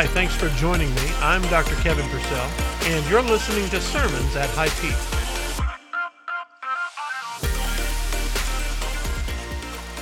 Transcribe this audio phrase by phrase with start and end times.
[0.00, 1.02] Hi, thanks for joining me.
[1.18, 1.74] I'm Dr.
[1.82, 2.50] Kevin Purcell,
[2.84, 4.96] and you're listening to Sermons at High Peak.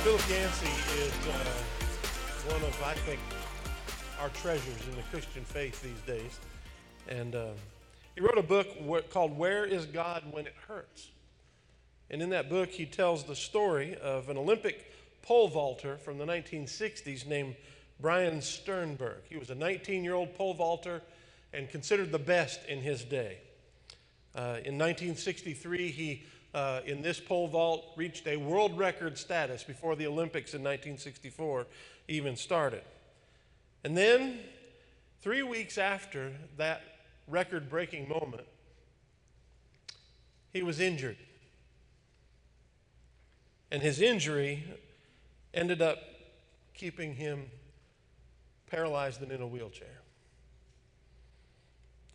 [0.01, 0.69] Philip Yancey
[1.01, 3.19] is uh, one of, I think,
[4.21, 6.39] our treasures in the Christian faith these days.
[7.09, 7.49] And uh,
[8.15, 8.67] he wrote a book
[9.09, 11.09] called Where is God When It Hurts?
[12.09, 14.93] And in that book, he tells the story of an Olympic
[15.23, 17.57] pole vaulter from the 1960s named
[17.99, 19.17] Brian Sternberg.
[19.29, 21.01] He was a 19 year old pole vaulter
[21.53, 23.39] and considered the best in his day.
[24.35, 29.95] Uh, in 1963, he, uh, in this pole vault, reached a world record status before
[29.95, 31.65] the Olympics in 1964
[32.07, 32.83] even started.
[33.83, 34.39] And then,
[35.21, 36.81] three weeks after that
[37.27, 38.47] record breaking moment,
[40.53, 41.17] he was injured.
[43.71, 44.63] And his injury
[45.53, 45.99] ended up
[46.73, 47.45] keeping him
[48.69, 50.01] paralyzed and in a wheelchair.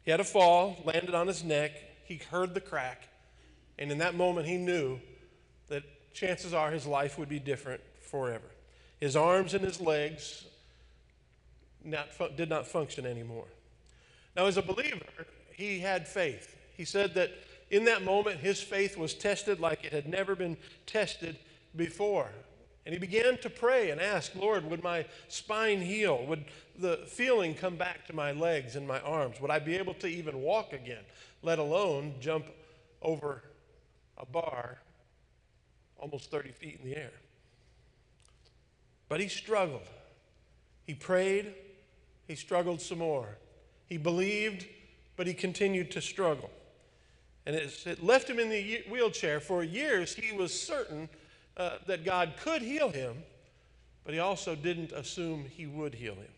[0.03, 1.73] He had a fall, landed on his neck.
[2.05, 3.09] He heard the crack.
[3.79, 5.01] And in that moment, he knew
[5.69, 5.83] that
[6.13, 8.45] chances are his life would be different forever.
[9.01, 10.45] His arms and his legs
[11.83, 13.47] not did not function anymore.
[14.37, 16.57] Now, as a believer, he had faith.
[16.77, 17.31] He said that
[17.71, 21.39] in that moment, his faith was tested like it had never been tested
[21.75, 22.31] before.
[22.85, 26.25] And he began to pray and ask, Lord, would my spine heal?
[26.27, 26.45] Would
[26.79, 29.41] the feeling come back to my legs and my arms?
[29.41, 31.03] Would I be able to even walk again,
[31.43, 32.47] let alone jump
[33.01, 33.43] over
[34.19, 34.79] a bar
[35.99, 37.13] almost 30 feet in the air?
[39.09, 39.89] But he struggled.
[40.87, 41.55] He prayed,
[42.27, 43.39] he struggled some more.
[43.87, 44.67] He believed,
[45.17, 46.51] but he continued to struggle.
[47.47, 49.41] And it left him in the wheelchair.
[49.41, 51.09] For years, he was certain
[51.57, 53.23] uh, that God could heal him,
[54.05, 56.33] but he also didn't assume he would heal him.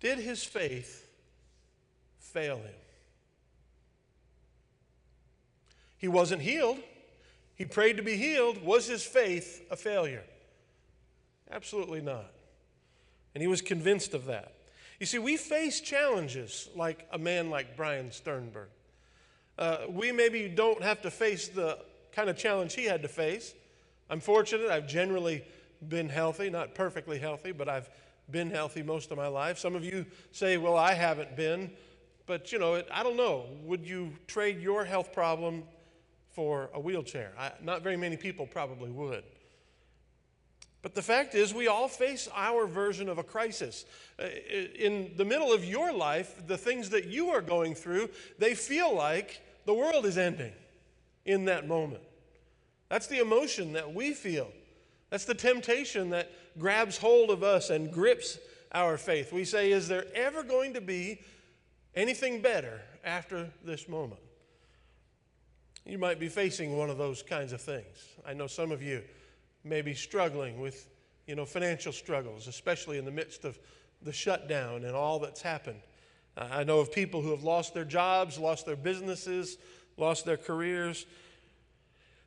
[0.00, 1.08] Did his faith
[2.18, 2.74] fail him?
[5.96, 6.78] He wasn't healed.
[7.54, 8.60] He prayed to be healed.
[8.64, 10.24] Was his faith a failure?
[11.50, 12.32] Absolutely not.
[13.34, 14.54] And he was convinced of that.
[14.98, 18.68] You see, we face challenges like a man like Brian Sternberg.
[19.58, 21.78] Uh, we maybe don't have to face the
[22.12, 23.54] kind of challenge he had to face.
[24.10, 24.70] I'm fortunate.
[24.70, 25.44] I've generally
[25.88, 27.88] been healthy, not perfectly healthy, but I've
[28.30, 29.58] been healthy most of my life.
[29.58, 31.70] Some of you say, well, I haven't been.
[32.26, 33.46] But, you know, I don't know.
[33.64, 35.64] Would you trade your health problem
[36.30, 37.32] for a wheelchair?
[37.38, 39.24] I, not very many people probably would.
[40.82, 43.84] But the fact is, we all face our version of a crisis.
[44.18, 44.26] Uh,
[44.76, 48.92] in the middle of your life, the things that you are going through, they feel
[48.92, 50.52] like the world is ending
[51.24, 52.02] in that moment.
[52.88, 54.48] That's the emotion that we feel.
[55.10, 58.38] That's the temptation that grabs hold of us and grips
[58.72, 59.32] our faith.
[59.32, 61.20] We say, Is there ever going to be
[61.94, 64.20] anything better after this moment?
[65.86, 67.86] You might be facing one of those kinds of things.
[68.26, 69.02] I know some of you
[69.64, 70.88] may be struggling with,
[71.26, 73.58] you know, financial struggles, especially in the midst of
[74.02, 75.80] the shutdown and all that's happened.
[76.36, 79.58] I know of people who have lost their jobs, lost their businesses,
[79.96, 81.06] lost their careers.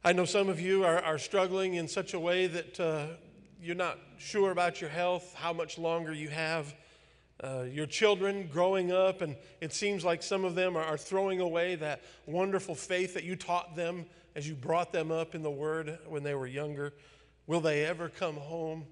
[0.04, 3.08] I know some of you are, are struggling in such a way that uh,
[3.60, 6.74] you're not sure about your health, how much longer you have.
[7.44, 11.42] Uh, your children growing up, and it seems like some of them are, are throwing
[11.42, 15.50] away that wonderful faith that you taught them as you brought them up in the
[15.50, 16.94] Word when they were younger.
[17.48, 18.86] Will they ever come home?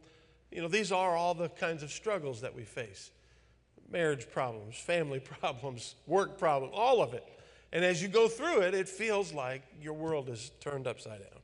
[0.51, 3.11] You know, these are all the kinds of struggles that we face
[3.89, 7.25] marriage problems, family problems, work problems, all of it.
[7.71, 11.39] And as you go through it, it feels like your world is turned upside down.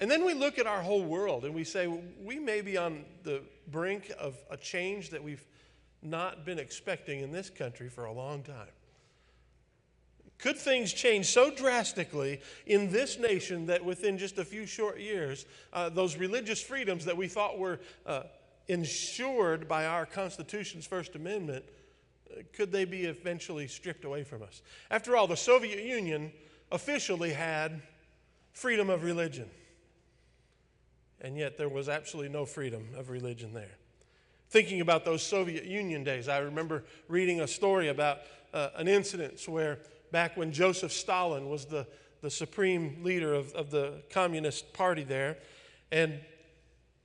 [0.00, 1.88] And then we look at our whole world and we say,
[2.22, 5.44] we may be on the brink of a change that we've
[6.02, 8.68] not been expecting in this country for a long time.
[10.38, 15.46] Could things change so drastically in this nation that within just a few short years,
[15.72, 18.22] uh, those religious freedoms that we thought were uh,
[18.68, 21.64] ensured by our Constitution's First Amendment
[22.52, 24.62] could they be eventually stripped away from us?
[24.90, 26.32] After all, the Soviet Union
[26.70, 27.80] officially had
[28.52, 29.48] freedom of religion,
[31.20, 33.76] and yet there was absolutely no freedom of religion there.
[34.50, 38.18] Thinking about those Soviet Union days, I remember reading a story about
[38.54, 39.78] uh, an incident where
[40.10, 41.86] back when Joseph Stalin was the,
[42.22, 45.36] the supreme leader of, of the Communist Party there,
[45.90, 46.20] and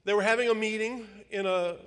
[0.05, 1.77] they were having a meeting in a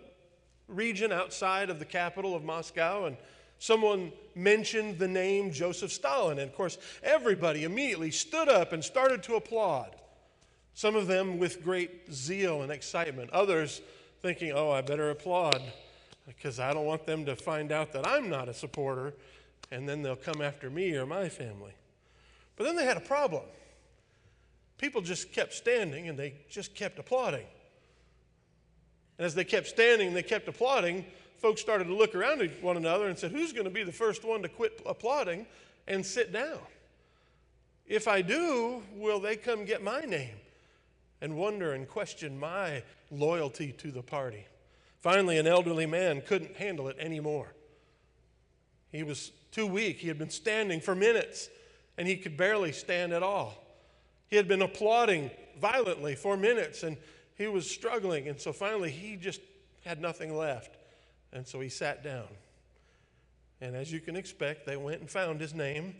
[0.68, 3.16] region outside of the capital of Moscow, and
[3.58, 6.38] someone mentioned the name Joseph Stalin.
[6.38, 9.96] And of course, everybody immediately stood up and started to applaud.
[10.74, 13.80] Some of them with great zeal and excitement, others
[14.20, 15.62] thinking, oh, I better applaud
[16.26, 19.14] because I don't want them to find out that I'm not a supporter
[19.70, 21.72] and then they'll come after me or my family.
[22.56, 23.42] But then they had a problem.
[24.78, 27.46] People just kept standing and they just kept applauding.
[29.18, 31.04] And as they kept standing and they kept applauding,
[31.38, 33.92] folks started to look around at one another and said, Who's going to be the
[33.92, 35.46] first one to quit applauding
[35.86, 36.58] and sit down?
[37.86, 40.36] If I do, will they come get my name
[41.20, 44.44] and wonder and question my loyalty to the party?
[45.00, 47.54] Finally, an elderly man couldn't handle it anymore.
[48.90, 49.96] He was too weak.
[49.98, 51.48] He had been standing for minutes
[51.96, 53.54] and he could barely stand at all.
[54.28, 56.98] He had been applauding violently for minutes and
[57.36, 58.28] he was struggling.
[58.28, 59.40] And so finally, he just
[59.82, 60.76] had nothing left.
[61.32, 62.26] And so he sat down.
[63.62, 65.94] And as you can expect, they went and found his name,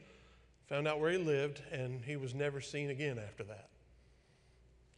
[0.68, 3.68] found out where he lived, and he was never seen again after that.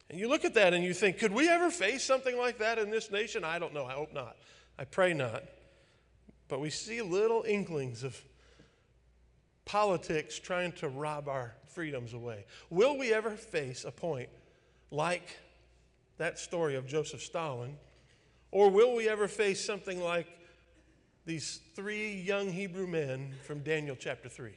[0.09, 2.77] And you look at that and you think, could we ever face something like that
[2.77, 3.45] in this nation?
[3.45, 3.85] I don't know.
[3.85, 4.35] I hope not.
[4.77, 5.43] I pray not.
[6.49, 8.21] But we see little inklings of
[9.69, 12.43] politics trying to rob our freedoms away.
[12.71, 14.27] Will we ever face a point
[14.89, 15.37] like
[16.17, 17.77] that story of Joseph Stalin?
[18.49, 20.25] Or will we ever face something like
[21.27, 24.53] these three young Hebrew men from Daniel chapter 3?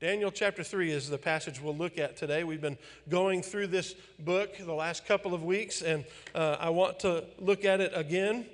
[0.00, 2.42] Daniel chapter 3 is the passage we'll look at today.
[2.42, 2.78] We've been
[3.08, 6.04] going through this book the last couple of weeks, and
[6.34, 8.46] uh, I want to look at it again.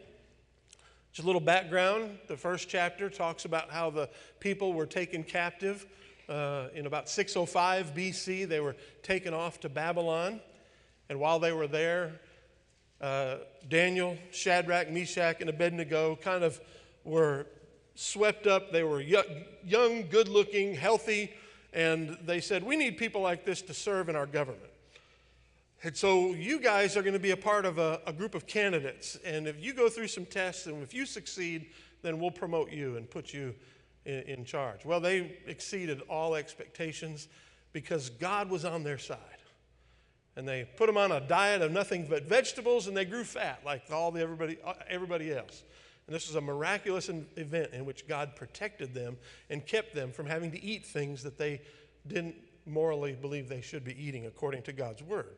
[1.16, 2.18] Just a little background.
[2.26, 5.86] The first chapter talks about how the people were taken captive
[6.28, 8.46] uh, in about 605 BC.
[8.46, 10.42] They were taken off to Babylon,
[11.08, 12.20] and while they were there,
[13.00, 13.36] uh,
[13.66, 16.60] Daniel, Shadrach, Meshach, and Abednego kind of
[17.02, 17.46] were
[17.94, 18.70] swept up.
[18.70, 21.32] They were young, good looking, healthy,
[21.72, 24.70] and they said, We need people like this to serve in our government.
[25.82, 28.46] And so you guys are going to be a part of a, a, group of
[28.46, 29.18] candidates.
[29.24, 31.66] And if you go through some tests and if you succeed,
[32.02, 33.54] then we'll promote you and put you
[34.04, 34.84] in, in charge.
[34.84, 37.28] Well, they exceeded all expectations
[37.72, 39.18] because God was on their side.
[40.34, 43.60] And they put them on a diet of nothing but vegetables and they grew fat
[43.64, 45.62] like all the everybody, uh, everybody else.
[46.06, 49.16] And this was a miraculous event in which God protected them
[49.50, 51.62] and kept them from having to eat things that they
[52.06, 55.36] didn't morally believe they should be eating according to God's word.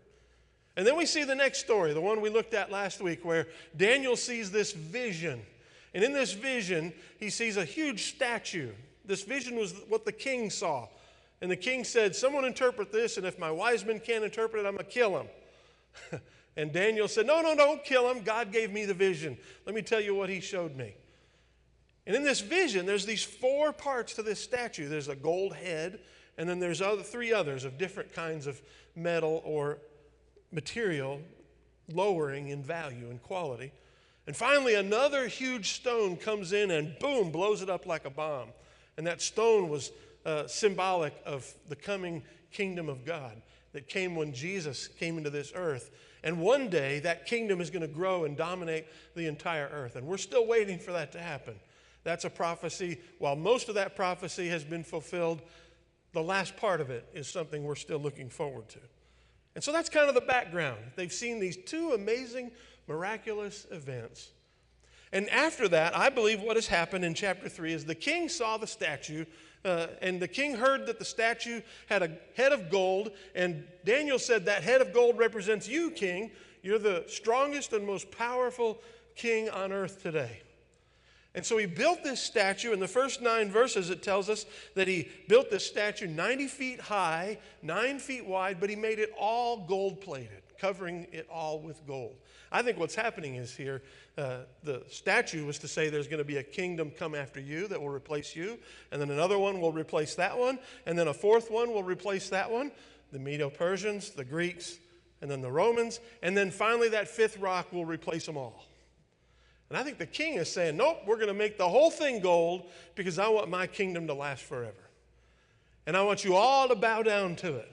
[0.78, 3.48] And then we see the next story, the one we looked at last week, where
[3.76, 5.42] Daniel sees this vision.
[5.92, 8.70] And in this vision, he sees a huge statue.
[9.04, 10.86] This vision was what the king saw.
[11.42, 14.68] And the king said, Someone interpret this, and if my wise men can't interpret it,
[14.68, 15.26] I'm going to kill him.
[16.56, 18.24] And Daniel said, No, no, don't kill him.
[18.24, 19.38] God gave me the vision.
[19.64, 20.92] Let me tell you what he showed me.
[22.04, 26.00] And in this vision, there's these four parts to this statue there's a gold head,
[26.36, 28.60] and then there's other, three others of different kinds of
[28.96, 29.78] metal or
[30.52, 31.20] material
[31.92, 33.72] lowering in value and quality.
[34.26, 38.48] And finally, another huge stone comes in and boom, blows it up like a bomb.
[38.96, 39.90] And that stone was
[40.26, 42.22] uh, symbolic of the coming
[42.52, 43.40] kingdom of God
[43.72, 45.90] that came when Jesus came into this earth
[46.22, 49.96] and one day, that kingdom is going to grow and dominate the entire earth.
[49.96, 51.54] And we're still waiting for that to happen.
[52.04, 52.98] That's a prophecy.
[53.18, 55.42] While most of that prophecy has been fulfilled,
[56.12, 58.78] the last part of it is something we're still looking forward to.
[59.58, 60.78] And so that's kind of the background.
[60.94, 62.52] They've seen these two amazing,
[62.86, 64.30] miraculous events.
[65.10, 68.56] And after that, I believe what has happened in chapter 3 is the king saw
[68.56, 69.24] the statue
[69.64, 74.20] uh, and the king heard that the statue had a head of gold, and Daniel
[74.20, 76.30] said, That head of gold represents you, king.
[76.62, 78.78] You're the strongest and most powerful
[79.16, 80.40] king on earth today.
[81.38, 82.72] And so he built this statue.
[82.72, 86.80] In the first nine verses, it tells us that he built this statue 90 feet
[86.80, 91.86] high, nine feet wide, but he made it all gold plated, covering it all with
[91.86, 92.16] gold.
[92.50, 93.82] I think what's happening is here
[94.16, 97.68] uh, the statue was to say there's going to be a kingdom come after you
[97.68, 98.58] that will replace you,
[98.90, 102.30] and then another one will replace that one, and then a fourth one will replace
[102.30, 102.72] that one
[103.12, 104.80] the Medo Persians, the Greeks,
[105.22, 108.67] and then the Romans, and then finally that fifth rock will replace them all.
[109.68, 112.20] And I think the king is saying, Nope, we're going to make the whole thing
[112.20, 114.74] gold because I want my kingdom to last forever.
[115.86, 117.72] And I want you all to bow down to it.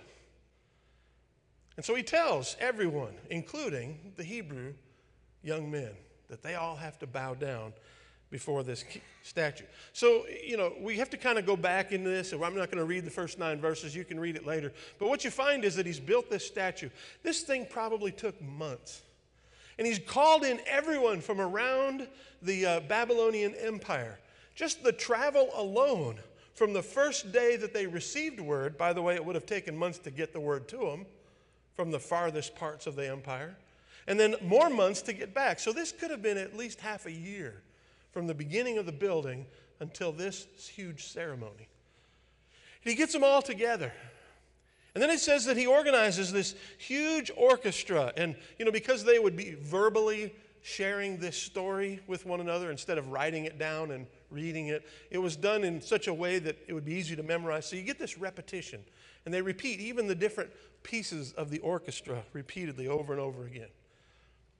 [1.75, 4.73] And so he tells everyone, including the Hebrew
[5.43, 5.91] young men,
[6.29, 7.73] that they all have to bow down
[8.31, 8.83] before this
[9.23, 9.65] statue.
[9.93, 12.33] So, you know, we have to kind of go back into this.
[12.33, 13.95] I'm not going to read the first nine verses.
[13.95, 14.73] You can read it later.
[14.99, 16.89] But what you find is that he's built this statue.
[17.23, 19.03] This thing probably took months.
[19.77, 22.07] And he's called in everyone from around
[22.41, 24.19] the uh, Babylonian Empire.
[24.55, 26.19] Just the travel alone
[26.53, 29.75] from the first day that they received word, by the way, it would have taken
[29.75, 31.05] months to get the word to them
[31.75, 33.57] from the farthest parts of the empire.
[34.07, 35.59] and then more months to get back.
[35.59, 37.61] So this could have been at least half a year
[38.11, 39.45] from the beginning of the building
[39.79, 41.67] until this huge ceremony.
[42.81, 43.91] He gets them all together.
[44.95, 48.13] And then it says that he organizes this huge orchestra.
[48.15, 52.97] And, you know, because they would be verbally sharing this story with one another instead
[52.97, 56.57] of writing it down and reading it, it was done in such a way that
[56.67, 57.65] it would be easy to memorize.
[57.65, 58.83] So you get this repetition.
[59.25, 63.67] And they repeat even the different pieces of the orchestra repeatedly over and over again.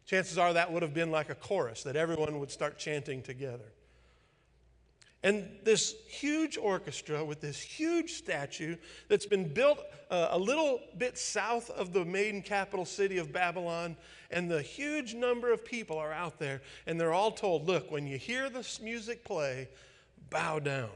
[0.06, 3.72] Chances are that would have been like a chorus that everyone would start chanting together.
[5.26, 8.76] And this huge orchestra with this huge statue
[9.08, 9.80] that's been built
[10.12, 13.98] uh, a little bit south of the main capital city of Babylon,
[14.30, 18.06] and the huge number of people are out there, and they're all told, Look, when
[18.06, 19.68] you hear this music play,
[20.30, 20.92] bow down.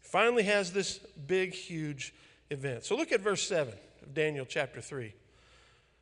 [0.00, 2.14] Finally, has this big, huge
[2.48, 2.82] event.
[2.86, 5.12] So look at verse 7 of Daniel chapter 3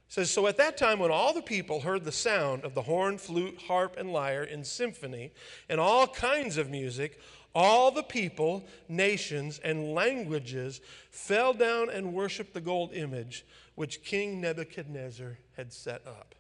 [0.09, 3.19] says, So at that time, when all the people heard the sound of the horn,
[3.19, 5.33] flute, harp, and lyre in symphony
[5.69, 7.21] and all kinds of music,
[7.55, 13.47] all the people, nations, and languages fell down and worshiped the gold image
[13.77, 16.35] which King Nebuchadnezzar had set up.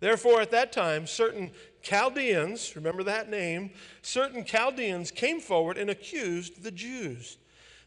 [0.00, 1.50] Therefore, at that time, certain
[1.82, 7.36] Chaldeans, remember that name, certain Chaldeans came forward and accused the Jews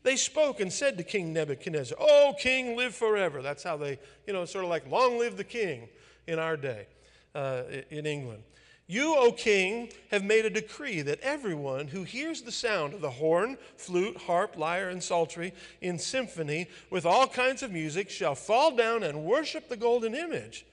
[0.03, 3.41] they spoke and said to King Nebuchadnezzar, Oh, king, live forever.
[3.41, 5.89] That's how they, you know, sort of like, long live the king
[6.27, 6.88] in our day
[7.36, 8.43] uh, in England.
[8.88, 13.10] You, O king, have made a decree that everyone who hears the sound of the
[13.10, 18.75] horn, flute, harp, lyre, and psaltery in symphony with all kinds of music shall fall
[18.75, 20.65] down and worship the golden image.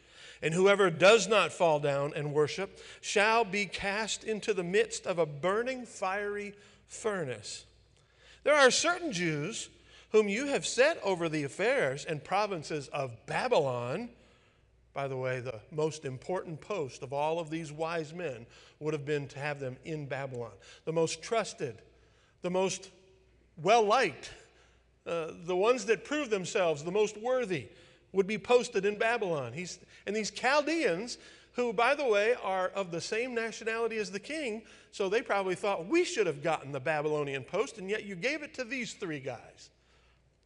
[0.43, 5.19] And whoever does not fall down and worship shall be cast into the midst of
[5.19, 6.55] a burning fiery
[6.89, 7.67] furnace.
[8.49, 9.69] There are certain Jews
[10.11, 14.09] whom you have set over the affairs and provinces of Babylon.
[14.95, 18.47] By the way, the most important post of all of these wise men
[18.81, 20.53] would have been to have them in Babylon.
[20.87, 21.83] The most trusted,
[22.41, 22.89] the most
[23.63, 24.31] well liked,
[25.07, 27.69] uh, the ones that prove themselves the most worthy
[28.13, 29.53] would be posted in Babylon.
[29.53, 31.19] He's, and these Chaldeans
[31.53, 34.63] who, by the way, are of the same nationality as the king.
[34.91, 38.43] So they probably thought, we should have gotten the Babylonian post, and yet you gave
[38.43, 39.71] it to these three guys.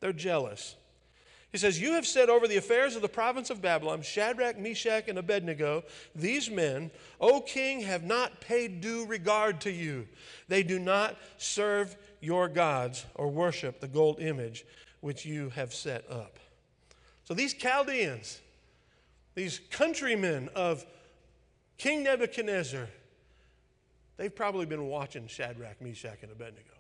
[0.01, 0.77] They're jealous.
[1.53, 5.07] He says, You have set over the affairs of the province of Babylon Shadrach, Meshach,
[5.07, 5.85] and Abednego.
[6.15, 10.09] These men, O king, have not paid due regard to you.
[10.49, 14.65] They do not serve your gods or worship the gold image
[15.01, 16.39] which you have set up.
[17.25, 18.41] So these Chaldeans,
[19.35, 20.87] these countrymen of
[21.77, 22.89] King Nebuchadnezzar,
[24.17, 26.75] they've probably been watching Shadrach, Meshach, and Abednego.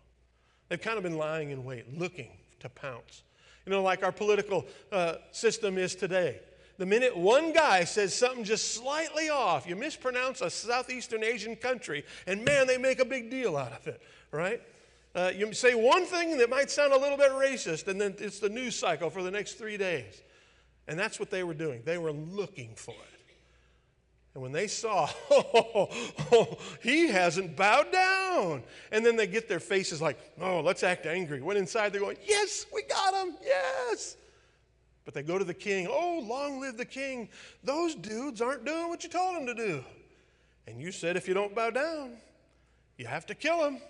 [0.68, 3.22] They've kind of been lying in wait, looking to pounce.
[3.66, 6.40] You know, like our political uh, system is today.
[6.78, 12.04] The minute one guy says something just slightly off, you mispronounce a Southeastern Asian country,
[12.26, 14.00] and man, they make a big deal out of it,
[14.32, 14.60] right?
[15.14, 18.40] Uh, you say one thing that might sound a little bit racist, and then it's
[18.40, 20.22] the news cycle for the next three days.
[20.88, 21.82] And that's what they were doing.
[21.84, 23.11] They were looking for it.
[24.34, 25.88] And when they saw, oh,
[26.32, 28.62] oh, he hasn't bowed down.
[28.90, 31.42] And then they get their faces like, oh, let's act angry.
[31.42, 34.16] When inside they're going, yes, we got him, yes.
[35.04, 37.28] But they go to the king, oh, long live the king.
[37.62, 39.84] Those dudes aren't doing what you told them to do.
[40.66, 42.12] And you said if you don't bow down,
[42.96, 43.78] you have to kill them.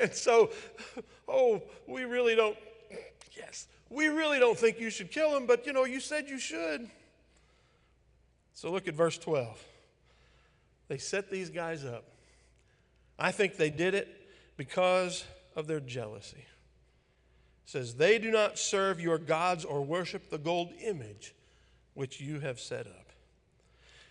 [0.00, 0.48] And so,
[1.28, 2.56] oh, we really don't,
[3.36, 6.38] yes, we really don't think you should kill them, but you know, you said you
[6.38, 6.88] should.
[8.54, 9.62] So look at verse 12.
[10.88, 12.04] They set these guys up.
[13.18, 14.08] I think they did it
[14.56, 15.24] because
[15.56, 16.38] of their jealousy.
[16.38, 21.34] It says, They do not serve your gods or worship the gold image
[21.94, 23.12] which you have set up.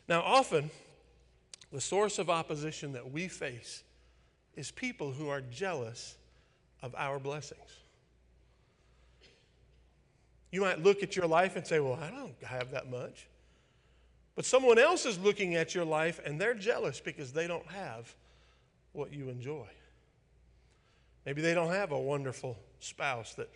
[0.08, 0.70] Now, often,
[1.72, 3.84] the source of opposition that we face
[4.56, 6.16] is people who are jealous
[6.82, 7.60] of our blessings.
[10.52, 13.28] You might look at your life and say, Well, I don't have that much.
[14.36, 18.14] But someone else is looking at your life and they're jealous because they don't have
[18.94, 19.68] what you enjoy.
[21.26, 23.50] Maybe they don't have a wonderful spouse that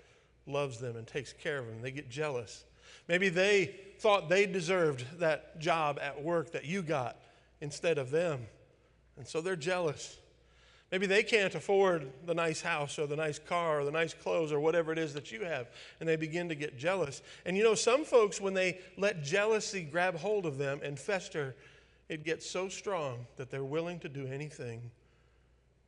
[0.45, 1.81] loves them and takes care of them.
[1.81, 2.63] They get jealous.
[3.07, 7.17] Maybe they thought they deserved that job at work that you got
[7.59, 8.45] instead of them.
[9.17, 10.17] And so they're jealous.
[10.91, 14.53] Maybe they can't afford the nice house or the nice car or the nice clothes
[14.53, 15.67] or whatever it is that you have,
[15.99, 17.21] and they begin to get jealous.
[17.45, 21.55] And you know, some folks, when they let jealousy grab hold of them and fester,
[22.07, 24.91] it gets so strong that they're willing to do anything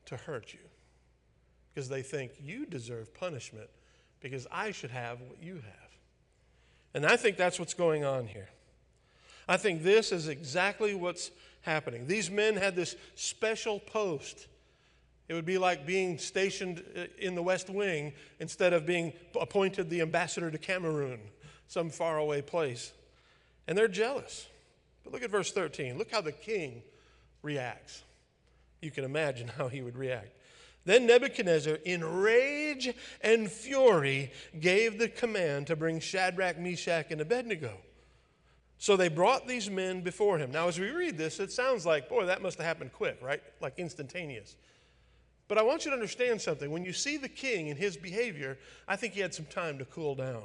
[0.06, 0.60] to hurt you
[1.74, 3.70] because they think you deserve punishment
[4.20, 5.90] because I should have what you have.
[6.94, 8.50] And I think that's what's going on here.
[9.48, 12.08] I think this is exactly what's happening.
[12.08, 14.48] These men had this special post.
[15.30, 19.90] It would be like being stationed uh, in the West Wing instead of being appointed
[19.90, 21.20] the ambassador to Cameroon,
[21.68, 22.92] some faraway place.
[23.68, 24.48] And they're jealous.
[25.04, 26.00] But look at verse 13.
[26.00, 26.82] Look how the king
[27.44, 28.04] reacts.
[28.82, 30.32] You can imagine how he would react.
[30.86, 37.74] Then Nebuchadnezzar, in rage and fury, gave the command to bring Shadrach, Meshach, and Abednego.
[38.80, 40.52] So they brought these men before him.
[40.52, 43.44] Now, as we read this, it sounds like, boy, that must have happened quick, right?
[43.62, 44.56] Like instantaneous.
[45.50, 46.70] But I want you to understand something.
[46.72, 49.86] When you see the king and his behavior, I think he had some time to
[49.86, 50.44] cool down.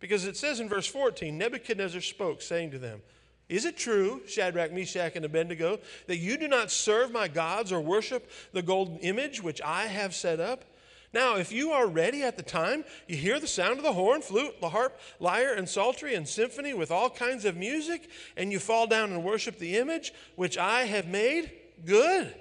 [0.00, 3.02] Because it says in verse 14 Nebuchadnezzar spoke, saying to them,
[3.50, 7.80] Is it true, Shadrach, Meshach, and Abednego, that you do not serve my gods or
[7.80, 10.64] worship the golden image which I have set up?
[11.12, 14.22] Now, if you are ready at the time, you hear the sound of the horn,
[14.22, 18.58] flute, the harp, lyre, and psaltery, and symphony with all kinds of music, and you
[18.58, 21.52] fall down and worship the image which I have made,
[21.84, 22.34] good.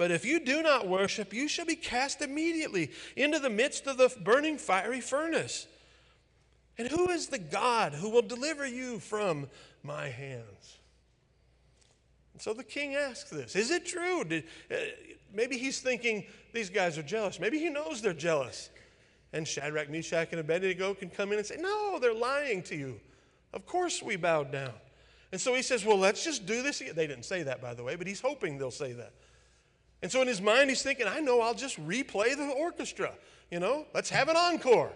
[0.00, 3.98] But if you do not worship, you shall be cast immediately into the midst of
[3.98, 5.66] the burning fiery furnace.
[6.78, 9.50] And who is the God who will deliver you from
[9.82, 10.78] my hands?
[12.32, 14.24] And so the king asks this Is it true?
[14.24, 14.76] Did, uh,
[15.34, 17.38] maybe he's thinking, these guys are jealous.
[17.38, 18.70] Maybe he knows they're jealous.
[19.34, 22.98] And Shadrach, Meshach, and Abednego can come in and say, No, they're lying to you.
[23.52, 24.72] Of course we bowed down.
[25.30, 26.78] And so he says, Well, let's just do this.
[26.78, 29.12] They didn't say that, by the way, but he's hoping they'll say that.
[30.02, 33.12] And so in his mind, he's thinking, I know I'll just replay the orchestra.
[33.50, 34.92] You know, let's have an encore.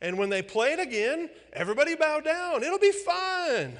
[0.00, 2.62] And when they play it again, everybody bow down.
[2.62, 3.78] It'll be fine.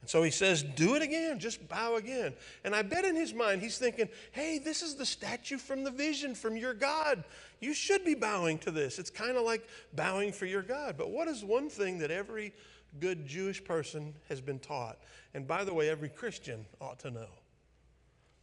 [0.00, 2.32] And so he says, Do it again, just bow again.
[2.64, 5.90] And I bet in his mind he's thinking, Hey, this is the statue from the
[5.90, 7.22] vision from your God.
[7.60, 8.98] You should be bowing to this.
[8.98, 10.96] It's kind of like bowing for your God.
[10.96, 12.54] But what is one thing that every
[12.98, 14.98] good Jewish person has been taught?
[15.34, 17.28] And by the way, every Christian ought to know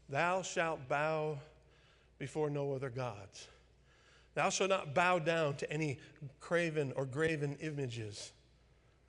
[0.09, 1.39] Thou shalt bow
[2.17, 3.47] before no other gods.
[4.33, 5.99] Thou shalt not bow down to any
[6.39, 8.31] craven or graven images.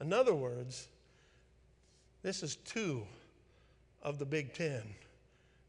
[0.01, 0.89] In other words,
[2.23, 3.07] this is two
[4.03, 4.83] of the big ten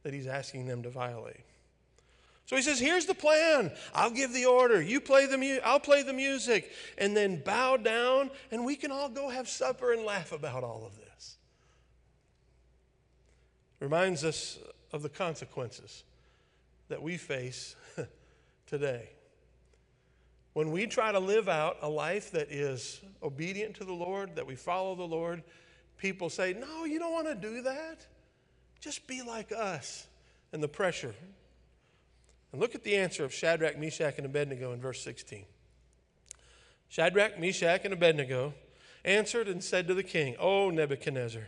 [0.04, 1.46] that he's asking them to violate.
[2.46, 3.72] So he says, "Here's the plan.
[3.94, 4.82] I'll give the order.
[4.82, 8.92] You play the mu- I'll play the music, and then bow down, and we can
[8.92, 11.38] all go have supper and laugh about all of this."
[13.80, 14.58] Reminds us
[14.92, 16.04] of the consequences
[16.90, 17.76] that we face
[18.68, 19.10] today.
[20.54, 24.48] When we try to live out a life that is obedient to the Lord, that
[24.48, 25.44] we follow the Lord,
[25.98, 28.06] people say, No, you don't want to do that.
[28.80, 30.08] Just be like us.
[30.52, 31.14] And the pressure.
[32.52, 35.46] And look at the answer of Shadrach, Meshach, and Abednego in verse 16.
[36.88, 38.54] Shadrach, Meshach, and Abednego
[39.06, 41.48] answered and said to the king, O Nebuchadnezzar,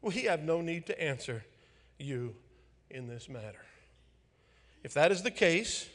[0.00, 1.44] we have no need to answer
[1.98, 2.34] you
[2.92, 3.64] in this matter.
[4.84, 5.88] If that is the case,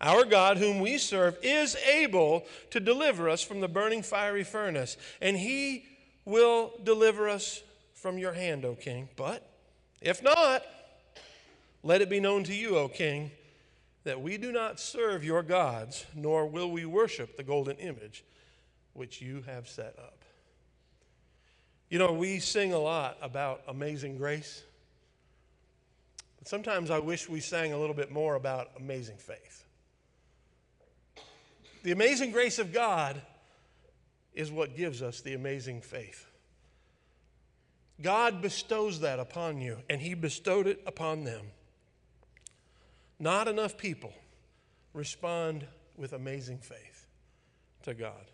[0.00, 4.96] our God, whom we serve, is able to deliver us from the burning fiery furnace,
[5.20, 5.84] and he
[6.24, 7.62] will deliver us
[7.94, 9.08] from your hand, O king.
[9.16, 9.48] But
[10.00, 10.62] if not,
[11.82, 13.30] let it be known to you, O king,
[14.04, 18.24] that we do not serve your gods, nor will we worship the golden image
[18.92, 20.18] which you have set up.
[21.88, 24.62] You know, we sing a lot about amazing grace.
[26.46, 29.64] Sometimes I wish we sang a little bit more about amazing faith.
[31.82, 33.20] The amazing grace of God
[34.32, 36.24] is what gives us the amazing faith.
[38.00, 41.46] God bestows that upon you, and He bestowed it upon them.
[43.18, 44.12] Not enough people
[44.94, 47.08] respond with amazing faith
[47.82, 48.30] to God.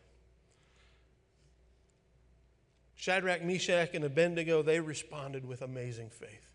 [2.94, 6.51] Shadrach, Meshach, and Abednego, they responded with amazing faith.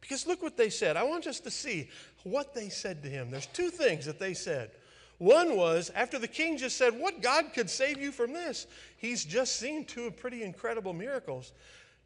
[0.00, 0.96] Because look what they said.
[0.96, 1.88] I want us to see
[2.24, 3.30] what they said to him.
[3.30, 4.70] There's two things that they said.
[5.18, 8.66] One was after the king just said, What God could save you from this?
[8.96, 11.52] He's just seen two pretty incredible miracles.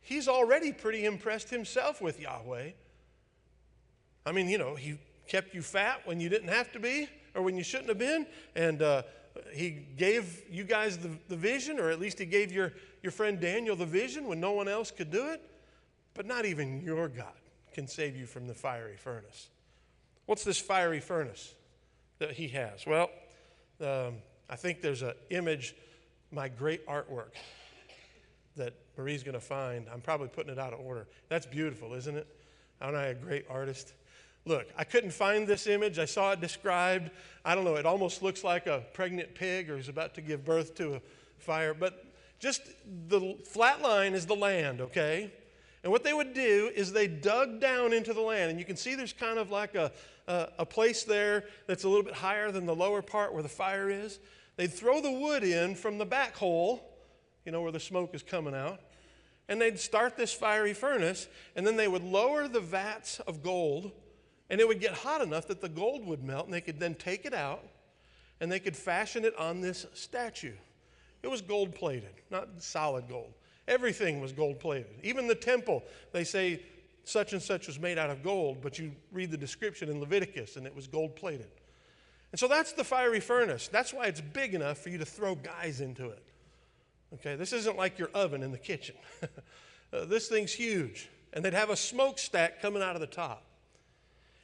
[0.00, 2.70] He's already pretty impressed himself with Yahweh.
[4.26, 7.42] I mean, you know, he kept you fat when you didn't have to be or
[7.42, 8.26] when you shouldn't have been.
[8.56, 9.02] And uh,
[9.52, 13.40] he gave you guys the, the vision, or at least he gave your, your friend
[13.40, 15.40] Daniel the vision when no one else could do it.
[16.14, 17.32] But not even your God
[17.74, 19.48] can save you from the fiery furnace.
[20.26, 21.54] What's this fiery furnace?
[22.18, 22.86] that he has?
[22.86, 23.10] Well,
[23.80, 24.16] um,
[24.48, 25.74] I think there's an image,
[26.30, 27.32] my great artwork,
[28.56, 29.86] that Marie's going to find.
[29.92, 31.06] I'm probably putting it out of order.
[31.28, 32.26] That's beautiful, isn't it?
[32.80, 33.94] Aren't I a great artist?
[34.46, 35.98] Look, I couldn't find this image.
[35.98, 37.10] I saw it described.
[37.44, 40.44] I don't know, it almost looks like a pregnant pig or is about to give
[40.44, 41.00] birth to a
[41.38, 41.74] fire.
[41.74, 42.04] But
[42.38, 42.62] just
[43.08, 45.32] the flat line is the land, okay?
[45.84, 48.74] And what they would do is they dug down into the land, and you can
[48.74, 49.92] see there's kind of like a,
[50.26, 53.50] a, a, place there that's a little bit higher than the lower part where the
[53.50, 54.18] fire is.
[54.56, 56.90] They'd throw the wood in from the back hole,
[57.44, 58.80] you know, where the smoke is coming out,
[59.46, 63.92] and they'd start this fiery furnace, and then they would lower the vats of gold,
[64.48, 66.94] and it would get hot enough that the gold would melt, and they could then
[66.94, 67.62] take it out,
[68.40, 70.54] and they could fashion it on this statue.
[71.22, 73.34] It was gold plated, not solid gold.
[73.66, 74.92] Everything was gold plated.
[75.02, 76.62] Even the temple, they say
[77.04, 80.56] such and such was made out of gold, but you read the description in Leviticus
[80.56, 81.50] and it was gold plated.
[82.32, 83.68] And so that's the fiery furnace.
[83.68, 86.22] That's why it's big enough for you to throw guys into it.
[87.14, 88.96] Okay, this isn't like your oven in the kitchen.
[89.92, 91.08] uh, this thing's huge.
[91.32, 93.44] And they'd have a smokestack coming out of the top.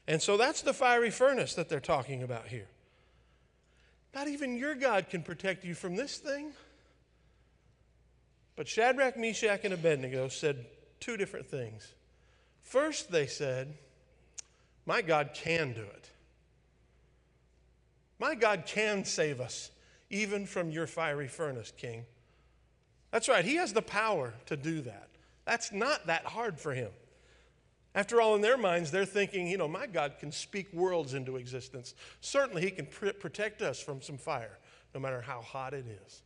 [0.06, 2.68] And so that's the fiery furnace that they're talking about here.
[4.14, 6.52] Not even your God can protect you from this thing.
[8.60, 10.66] But Shadrach, Meshach, and Abednego said
[11.00, 11.94] two different things.
[12.60, 13.72] First, they said,
[14.84, 16.10] My God can do it.
[18.18, 19.70] My God can save us,
[20.10, 22.04] even from your fiery furnace, King.
[23.12, 25.08] That's right, He has the power to do that.
[25.46, 26.90] That's not that hard for Him.
[27.94, 31.36] After all, in their minds, they're thinking, you know, my God can speak worlds into
[31.36, 31.94] existence.
[32.20, 34.58] Certainly, He can pr- protect us from some fire,
[34.92, 36.20] no matter how hot it is.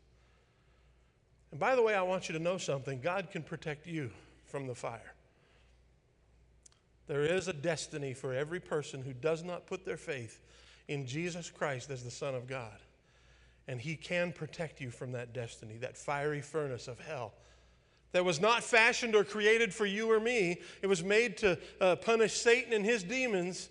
[1.54, 4.10] And by the way, I want you to know something God can protect you
[4.44, 5.14] from the fire.
[7.06, 10.40] There is a destiny for every person who does not put their faith
[10.88, 12.76] in Jesus Christ as the Son of God.
[13.68, 17.34] And He can protect you from that destiny, that fiery furnace of hell
[18.10, 20.60] that was not fashioned or created for you or me.
[20.82, 23.68] It was made to uh, punish Satan and his demons.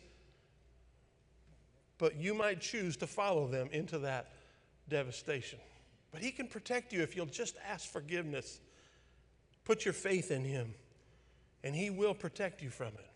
[1.98, 4.30] But you might choose to follow them into that
[4.88, 5.60] devastation.
[6.14, 8.62] But he can protect you if you'll just ask forgiveness.
[9.66, 10.74] Put your faith in him,
[11.64, 13.10] and he will protect you from it.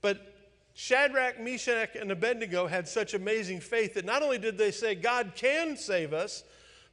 [0.00, 0.34] But
[0.74, 5.32] Shadrach, Meshach, and Abednego had such amazing faith that not only did they say, God
[5.34, 6.42] can save us,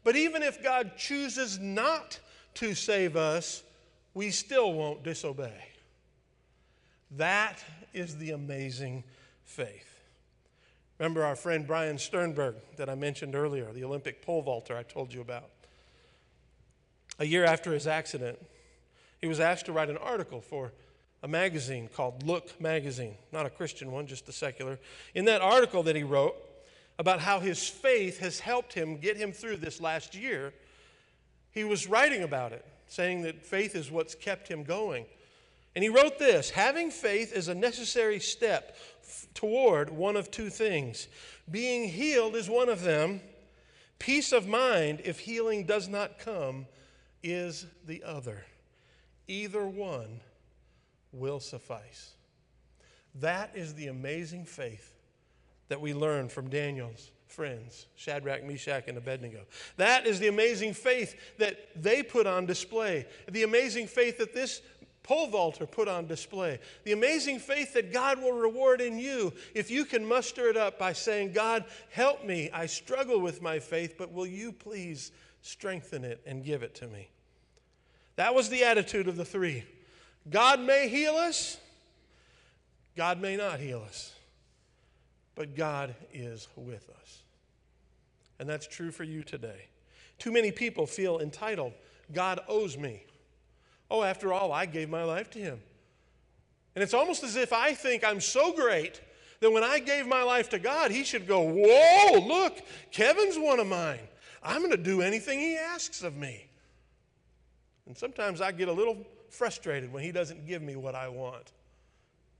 [0.03, 2.19] but even if God chooses not
[2.55, 3.63] to save us,
[4.13, 5.67] we still won't disobey.
[7.11, 9.03] That is the amazing
[9.43, 9.94] faith.
[10.99, 15.13] Remember our friend Brian Sternberg that I mentioned earlier, the Olympic pole vaulter I told
[15.13, 15.49] you about.
[17.19, 18.39] A year after his accident,
[19.19, 20.71] he was asked to write an article for
[21.21, 24.79] a magazine called Look Magazine, not a Christian one, just a secular.
[25.13, 26.35] In that article that he wrote
[26.97, 30.53] about how his faith has helped him get him through this last year,
[31.51, 35.05] he was writing about it, saying that faith is what's kept him going.
[35.75, 40.49] And he wrote this Having faith is a necessary step f- toward one of two
[40.49, 41.07] things.
[41.49, 43.21] Being healed is one of them.
[43.99, 46.65] Peace of mind, if healing does not come,
[47.23, 48.43] is the other.
[49.27, 50.21] Either one
[51.11, 52.11] will suffice.
[53.15, 54.93] That is the amazing faith
[55.69, 59.41] that we learn from Daniel's friends, Shadrach, Meshach, and Abednego.
[59.77, 64.61] That is the amazing faith that they put on display, the amazing faith that this
[65.05, 69.69] pole vaulter put on display, the amazing faith that God will reward in you if
[69.69, 72.49] you can muster it up by saying, God, help me.
[72.51, 75.11] I struggle with my faith, but will you please
[75.43, 77.09] strengthen it and give it to me?
[78.15, 79.63] That was the attitude of the three.
[80.27, 81.57] God may heal us,
[82.97, 84.11] God may not heal us,
[85.35, 87.21] but God is with us.
[88.39, 89.67] And that's true for you today.
[90.17, 91.73] Too many people feel entitled.
[92.11, 93.03] God owes me.
[93.89, 95.59] Oh, after all, I gave my life to Him.
[96.75, 98.99] And it's almost as if I think I'm so great
[99.39, 102.57] that when I gave my life to God, He should go, Whoa, look,
[102.91, 103.99] Kevin's one of mine.
[104.43, 106.47] I'm going to do anything He asks of me.
[107.85, 108.97] And sometimes I get a little
[109.29, 111.51] frustrated when He doesn't give me what I want,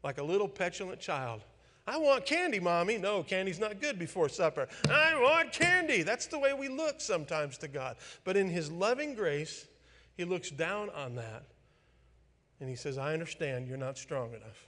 [0.04, 1.42] like a little petulant child.
[1.88, 2.98] I want candy, mommy.
[2.98, 4.68] No, candy's not good before supper.
[4.90, 6.02] I want candy.
[6.02, 7.98] That's the way we look sometimes to God.
[8.24, 9.68] But in His loving grace,
[10.16, 11.44] He looks down on that
[12.60, 14.68] and He says, I understand you're not strong enough.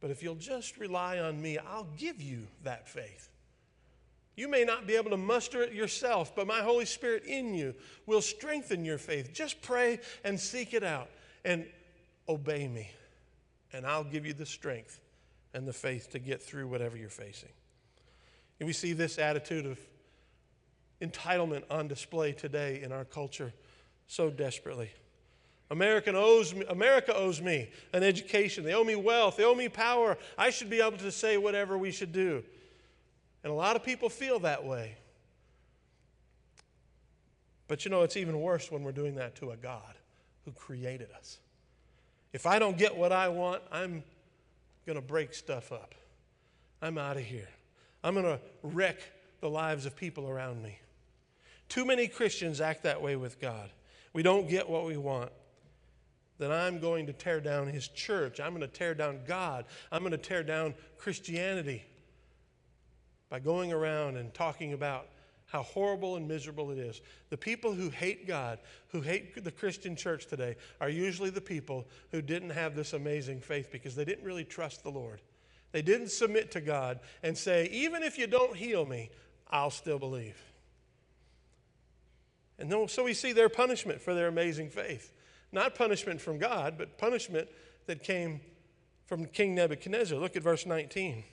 [0.00, 3.30] But if you'll just rely on me, I'll give you that faith.
[4.36, 7.74] You may not be able to muster it yourself, but my Holy Spirit in you
[8.04, 9.32] will strengthen your faith.
[9.32, 11.08] Just pray and seek it out
[11.44, 11.66] and
[12.28, 12.90] obey me,
[13.72, 15.00] and I'll give you the strength
[15.52, 17.50] and the faith to get through whatever you're facing.
[18.58, 19.78] And we see this attitude of
[21.04, 23.52] entitlement on display today in our culture
[24.06, 24.90] so desperately.
[25.70, 28.64] American owes me, America owes me an education.
[28.64, 29.36] They owe me wealth.
[29.36, 30.18] They owe me power.
[30.36, 32.44] I should be able to say whatever we should do.
[33.42, 34.96] And a lot of people feel that way.
[37.66, 39.94] But you know, it's even worse when we're doing that to a God
[40.44, 41.38] who created us.
[42.32, 44.02] If I don't get what I want, I'm
[44.86, 45.94] going to break stuff up.
[46.82, 47.48] I'm out of here.
[48.02, 48.98] I'm going to wreck
[49.40, 50.78] the lives of people around me.
[51.68, 53.70] Too many Christians act that way with God.
[54.12, 55.32] We don't get what we want.
[56.38, 58.40] Then I'm going to tear down his church.
[58.40, 59.66] I'm going to tear down God.
[59.92, 61.84] I'm going to tear down Christianity
[63.28, 65.08] by going around and talking about
[65.46, 67.00] how horrible and miserable it is.
[67.30, 71.86] The people who hate God, who hate the Christian church today, are usually the people
[72.10, 75.20] who didn't have this amazing faith because they didn't really trust the Lord.
[75.70, 79.10] They didn't submit to God and say, even if you don't heal me,
[79.50, 80.36] I'll still believe.
[82.58, 85.12] And so we see their punishment for their amazing faith.
[85.52, 87.48] Not punishment from God, but punishment
[87.86, 88.40] that came
[89.06, 90.18] from King Nebuchadnezzar.
[90.18, 91.24] Look at verse 19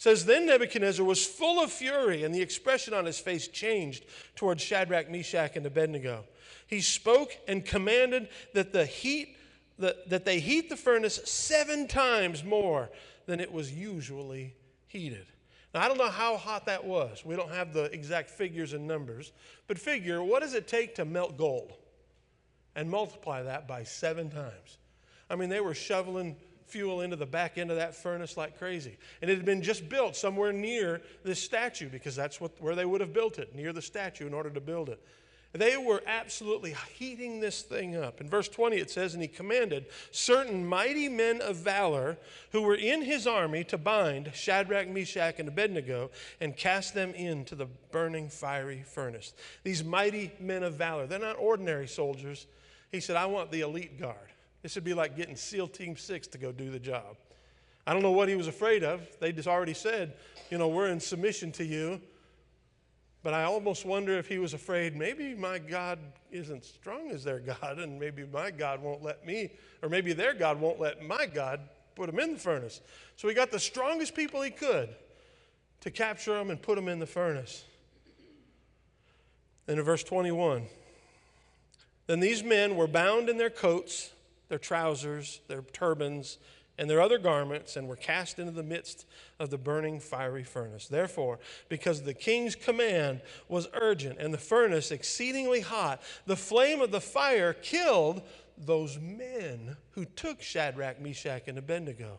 [0.00, 4.62] says then Nebuchadnezzar was full of fury, and the expression on his face changed towards
[4.62, 6.24] Shadrach, Meshach, and Abednego.
[6.66, 9.36] He spoke and commanded that the heat
[9.78, 12.90] that, that they heat the furnace seven times more
[13.26, 14.54] than it was usually
[14.86, 15.26] heated.
[15.72, 17.24] Now, I don't know how hot that was.
[17.24, 19.32] We don't have the exact figures and numbers,
[19.68, 21.72] but figure what does it take to melt gold?
[22.74, 24.78] And multiply that by seven times.
[25.28, 28.96] I mean, they were shoveling fuel into the back end of that furnace like crazy.
[29.20, 32.84] And it had been just built somewhere near this statue because that's what, where they
[32.84, 35.04] would have built it, near the statue in order to build it.
[35.52, 38.20] They were absolutely heating this thing up.
[38.20, 42.18] In verse 20, it says, And he commanded certain mighty men of valor
[42.52, 46.10] who were in his army to bind Shadrach, Meshach, and Abednego
[46.40, 49.32] and cast them into the burning fiery furnace.
[49.64, 52.46] These mighty men of valor, they're not ordinary soldiers.
[52.92, 54.16] He said, I want the elite guard.
[54.62, 57.16] This would be like getting SEAL Team 6 to go do the job.
[57.86, 59.00] I don't know what he was afraid of.
[59.18, 60.12] They just already said,
[60.48, 62.00] you know, we're in submission to you.
[63.22, 65.98] But I almost wonder if he was afraid maybe my God
[66.30, 69.50] isn't strong as their God, and maybe my God won't let me,
[69.82, 71.60] or maybe their God won't let my God
[71.94, 72.80] put them in the furnace.
[73.16, 74.88] So he got the strongest people he could
[75.82, 77.64] to capture them and put them in the furnace.
[79.68, 80.66] And in verse 21,
[82.06, 84.10] then these men were bound in their coats
[84.50, 86.36] their trousers, their turbans,
[86.80, 89.04] and their other garments, and were cast into the midst
[89.38, 90.88] of the burning fiery furnace.
[90.88, 91.38] Therefore,
[91.68, 97.00] because the king's command was urgent and the furnace exceedingly hot, the flame of the
[97.00, 98.22] fire killed
[98.56, 102.18] those men who took Shadrach, Meshach, and Abednego.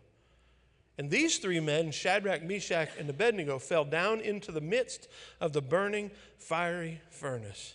[1.00, 5.08] And these three men, Shadrach, Meshach, and Abednego, fell down into the midst
[5.40, 7.74] of the burning fiery furnace.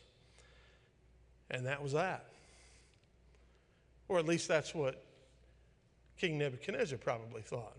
[1.51, 2.27] And that was that.
[4.07, 5.03] Or at least that's what
[6.19, 7.77] King Nebuchadnezzar probably thought.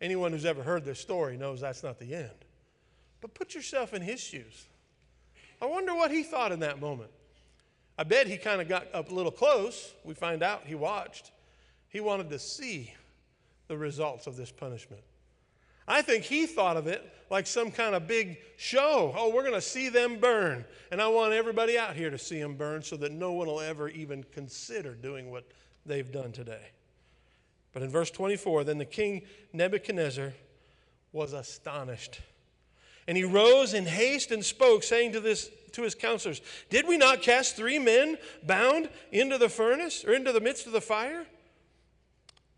[0.00, 2.44] Anyone who's ever heard this story knows that's not the end.
[3.20, 4.66] But put yourself in his shoes.
[5.60, 7.10] I wonder what he thought in that moment.
[7.98, 9.94] I bet he kind of got up a little close.
[10.04, 11.30] We find out he watched.
[11.88, 12.92] He wanted to see
[13.68, 15.02] the results of this punishment.
[15.88, 19.12] I think he thought of it like some kind of big show.
[19.16, 20.64] Oh, we're going to see them burn.
[20.90, 23.60] And I want everybody out here to see them burn so that no one will
[23.60, 25.44] ever even consider doing what
[25.84, 26.62] they've done today.
[27.72, 29.22] But in verse 24, then the king
[29.52, 30.32] Nebuchadnezzar
[31.12, 32.20] was astonished.
[33.08, 36.96] And he rose in haste and spoke, saying to, this, to his counselors, Did we
[36.96, 41.26] not cast three men bound into the furnace or into the midst of the fire?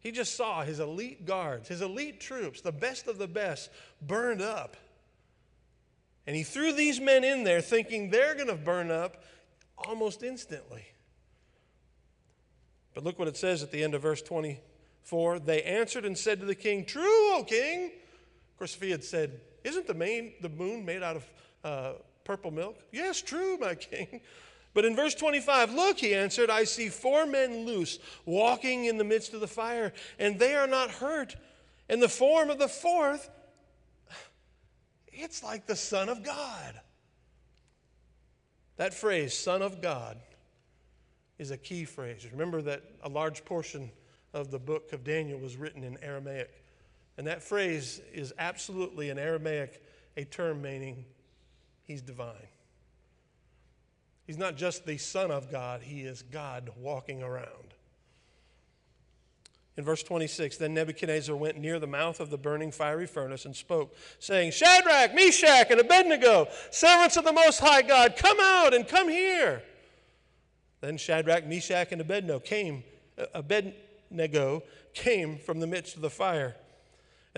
[0.00, 4.42] He just saw his elite guards, his elite troops, the best of the best, burned
[4.42, 4.76] up.
[6.26, 9.22] And he threw these men in there thinking they're going to burn up
[9.76, 10.84] almost instantly.
[12.94, 15.38] But look what it says at the end of verse 24.
[15.40, 17.86] They answered and said to the king, True, O king.
[17.86, 21.30] Of course, if he had said, Isn't the, main, the moon made out of
[21.64, 21.92] uh,
[22.24, 22.78] purple milk?
[22.92, 24.20] Yes, true, my king.
[24.74, 29.04] But in verse 25, look, he answered, I see four men loose, walking in the
[29.04, 31.36] midst of the fire, and they are not hurt.
[31.88, 33.30] And the form of the fourth,
[35.12, 36.80] it's like the Son of God.
[38.76, 40.18] That phrase, Son of God,
[41.38, 42.26] is a key phrase.
[42.30, 43.90] Remember that a large portion
[44.32, 46.62] of the book of Daniel was written in Aramaic.
[47.16, 49.82] And that phrase is absolutely in Aramaic
[50.16, 51.04] a term meaning
[51.82, 52.34] he's divine.
[54.28, 57.72] He's not just the Son of God, he is God walking around.
[59.78, 63.56] In verse 26, then Nebuchadnezzar went near the mouth of the burning fiery furnace and
[63.56, 68.86] spoke, saying, Shadrach, Meshach, and Abednego, servants of the Most High God, come out and
[68.86, 69.62] come here.
[70.82, 72.84] Then Shadrach, Meshach, and Abednego came,
[73.32, 74.62] Abednego
[74.92, 76.54] came from the midst of the fire.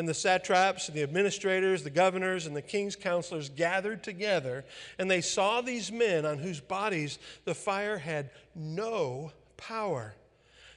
[0.01, 4.65] And the satraps, and the administrators, the governors, and the king's counselors gathered together,
[4.99, 10.15] and they saw these men on whose bodies the fire had no power.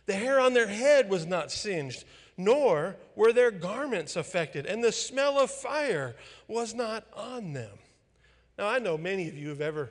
[0.07, 2.03] The hair on their head was not singed,
[2.35, 6.17] nor were their garments affected, and the smell of fire
[6.49, 7.77] was not on them.
[8.57, 9.89] Now, I know many of you have ever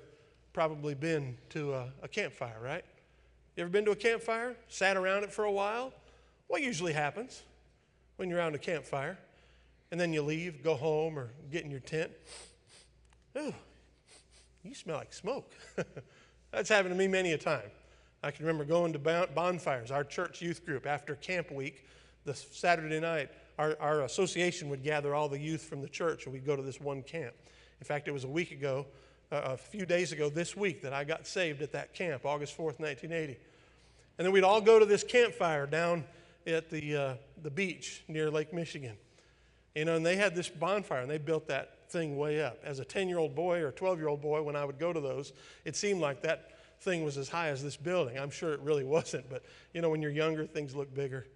[0.53, 2.85] probably been to a, a campfire, right?
[3.57, 4.57] You ever been to a campfire?
[4.69, 5.95] Sat around it for a while?
[6.49, 7.45] What usually happens?
[8.17, 9.19] When you're around a campfire,
[9.91, 12.11] and then you leave, go home, or get in your tent.
[13.37, 13.53] Oh,
[14.63, 15.53] you smell like smoke.
[16.51, 17.71] That's happened to me many a time.
[18.23, 19.91] I can remember going to bonfires.
[19.91, 21.87] Our church youth group, after camp week,
[22.25, 26.33] the Saturday night, our, our association would gather all the youth from the church, and
[26.33, 27.35] we'd go to this one camp.
[27.81, 28.87] In fact, it was a week ago,
[29.33, 32.57] uh, a few days ago this week, that I got saved at that camp, August
[32.57, 33.37] 4th, 1980.
[34.19, 36.05] And then we'd all go to this campfire down
[36.47, 38.97] at the, uh, the beach near Lake Michigan.
[39.75, 42.59] You know, and they had this bonfire and they built that thing way up.
[42.65, 44.93] As a 10 year old boy or 12 year old boy, when I would go
[44.93, 45.33] to those,
[45.65, 46.51] it seemed like that
[46.81, 48.19] thing was as high as this building.
[48.19, 51.27] I'm sure it really wasn't, but you know, when you're younger, things look bigger.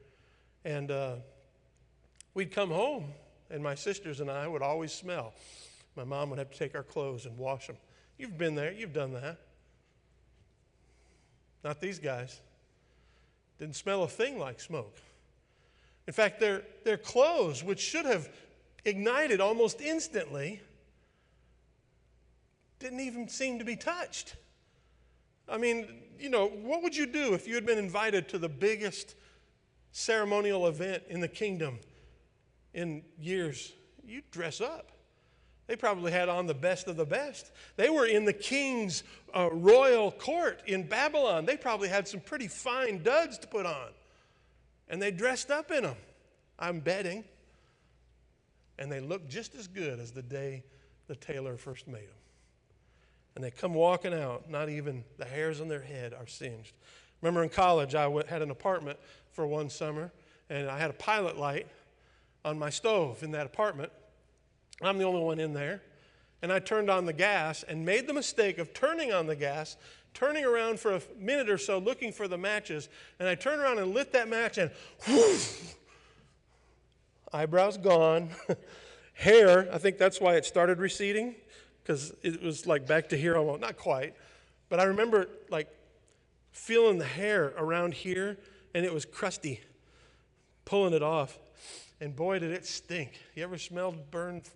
[0.64, 1.16] And uh,
[2.34, 3.04] we'd come home,
[3.50, 5.32] and my sisters and I would always smell.
[5.94, 7.76] My mom would have to take our clothes and wash them.
[8.18, 9.38] You've been there, you've done that.
[11.62, 12.40] Not these guys.
[13.58, 14.96] Didn't smell a thing like smoke.
[16.06, 18.28] In fact, their, their clothes, which should have
[18.84, 20.60] ignited almost instantly,
[22.78, 24.36] didn't even seem to be touched.
[25.48, 28.48] I mean, you know, what would you do if you had been invited to the
[28.48, 29.14] biggest
[29.92, 31.78] ceremonial event in the kingdom
[32.74, 33.72] in years?
[34.04, 34.92] You'd dress up.
[35.66, 37.50] They probably had on the best of the best.
[37.76, 39.02] They were in the king's
[39.34, 41.44] uh, royal court in Babylon.
[41.44, 43.88] They probably had some pretty fine duds to put on.
[44.88, 45.96] And they dressed up in them,
[46.58, 47.24] I'm betting.
[48.78, 50.62] And they looked just as good as the day
[51.08, 52.10] the tailor first made them.
[53.34, 56.74] And they come walking out, not even the hairs on their head are singed.
[57.22, 58.98] Remember in college, I went, had an apartment
[59.32, 60.12] for one summer,
[60.48, 61.66] and I had a pilot light
[62.44, 63.90] on my stove in that apartment
[64.82, 65.82] I'm the only one in there.
[66.42, 69.76] And I turned on the gas and made the mistake of turning on the gas,
[70.12, 72.88] turning around for a minute or so looking for the matches.
[73.18, 74.70] And I turned around and lit that match, and
[75.08, 75.52] whoosh,
[77.32, 78.30] eyebrows gone.
[79.14, 81.34] Hair, I think that's why it started receding,
[81.82, 83.62] because it was like back to here almost.
[83.62, 84.14] Not quite.
[84.68, 85.68] But I remember like
[86.52, 88.36] feeling the hair around here,
[88.74, 89.60] and it was crusty,
[90.66, 91.38] pulling it off.
[92.00, 93.18] And boy, did it stink.
[93.34, 94.50] You ever smelled burned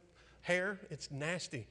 [0.50, 0.80] hair.
[0.90, 1.66] It's nasty.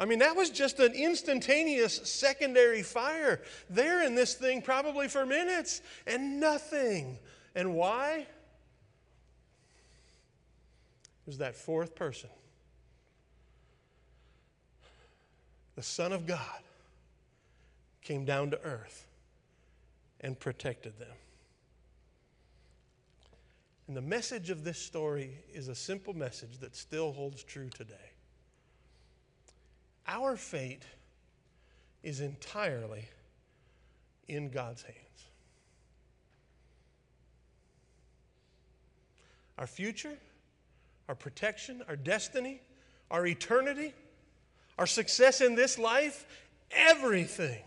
[0.00, 5.26] I mean, that was just an instantaneous secondary fire there in this thing, probably for
[5.26, 7.18] minutes, and nothing.
[7.54, 8.20] And why?
[8.20, 8.26] It
[11.26, 12.30] was that fourth person,
[15.74, 16.62] the Son of God,
[18.02, 19.06] came down to earth
[20.20, 21.14] and protected them.
[23.88, 27.94] And the message of this story is a simple message that still holds true today.
[30.06, 30.82] Our fate
[32.02, 33.08] is entirely
[34.28, 34.98] in God's hands.
[39.56, 40.18] Our future,
[41.08, 42.60] our protection, our destiny,
[43.10, 43.94] our eternity,
[44.78, 46.26] our success in this life,
[46.70, 47.62] everything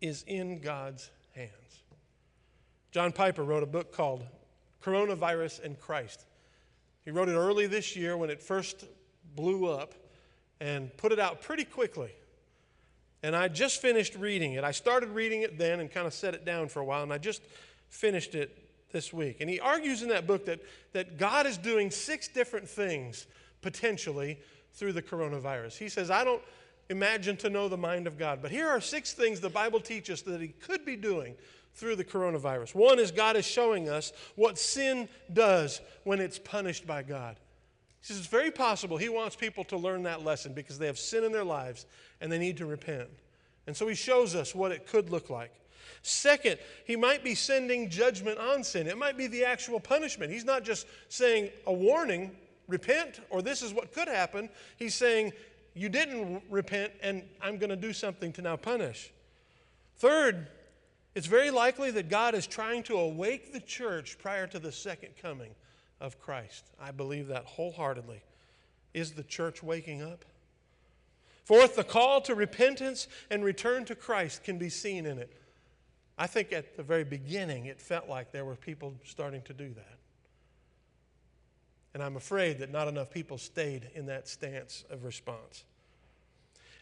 [0.00, 1.21] is in God's hands.
[2.92, 4.22] John Piper wrote a book called
[4.84, 6.26] Coronavirus and Christ.
[7.04, 8.84] He wrote it early this year when it first
[9.34, 9.94] blew up
[10.60, 12.10] and put it out pretty quickly.
[13.22, 14.64] And I just finished reading it.
[14.64, 17.12] I started reading it then and kind of set it down for a while, and
[17.12, 17.40] I just
[17.88, 18.58] finished it
[18.92, 19.38] this week.
[19.40, 20.60] And he argues in that book that,
[20.92, 23.26] that God is doing six different things
[23.62, 24.38] potentially
[24.74, 25.78] through the coronavirus.
[25.78, 26.42] He says, I don't
[26.90, 30.22] imagine to know the mind of God, but here are six things the Bible teaches
[30.22, 31.36] that he could be doing
[31.74, 32.74] through the coronavirus.
[32.74, 37.36] One is God is showing us what sin does when it's punished by God.
[38.00, 40.98] He says it's very possible He wants people to learn that lesson because they have
[40.98, 41.86] sin in their lives
[42.20, 43.08] and they need to repent.
[43.66, 45.52] And so He shows us what it could look like.
[46.02, 50.32] Second, He might be sending judgment on sin, it might be the actual punishment.
[50.32, 52.36] He's not just saying a warning,
[52.68, 54.48] repent, or this is what could happen.
[54.76, 55.32] He's saying,
[55.74, 59.12] You didn't repent, and I'm going to do something to now punish.
[59.96, 60.48] Third,
[61.14, 65.10] it's very likely that God is trying to awake the church prior to the second
[65.20, 65.54] coming
[66.00, 66.64] of Christ.
[66.80, 68.22] I believe that wholeheartedly.
[68.94, 70.24] Is the church waking up?
[71.44, 75.32] Fourth, the call to repentance and return to Christ can be seen in it.
[76.18, 79.72] I think at the very beginning it felt like there were people starting to do
[79.74, 79.98] that.
[81.94, 85.64] And I'm afraid that not enough people stayed in that stance of response.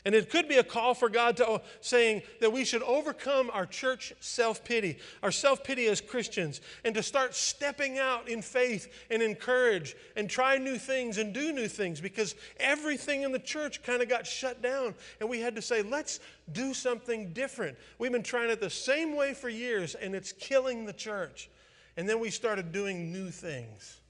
[0.04, 3.66] And it could be a call for God to saying that we should overcome our
[3.66, 8.90] church self pity, our self pity as Christians, and to start stepping out in faith
[9.10, 13.82] and encourage and try new things and do new things because everything in the church
[13.82, 14.94] kind of got shut down.
[15.20, 16.20] And we had to say, let's
[16.52, 17.76] do something different.
[17.98, 21.50] We've been trying it the same way for years, and it's killing the church.
[21.96, 24.00] And then we started doing new things.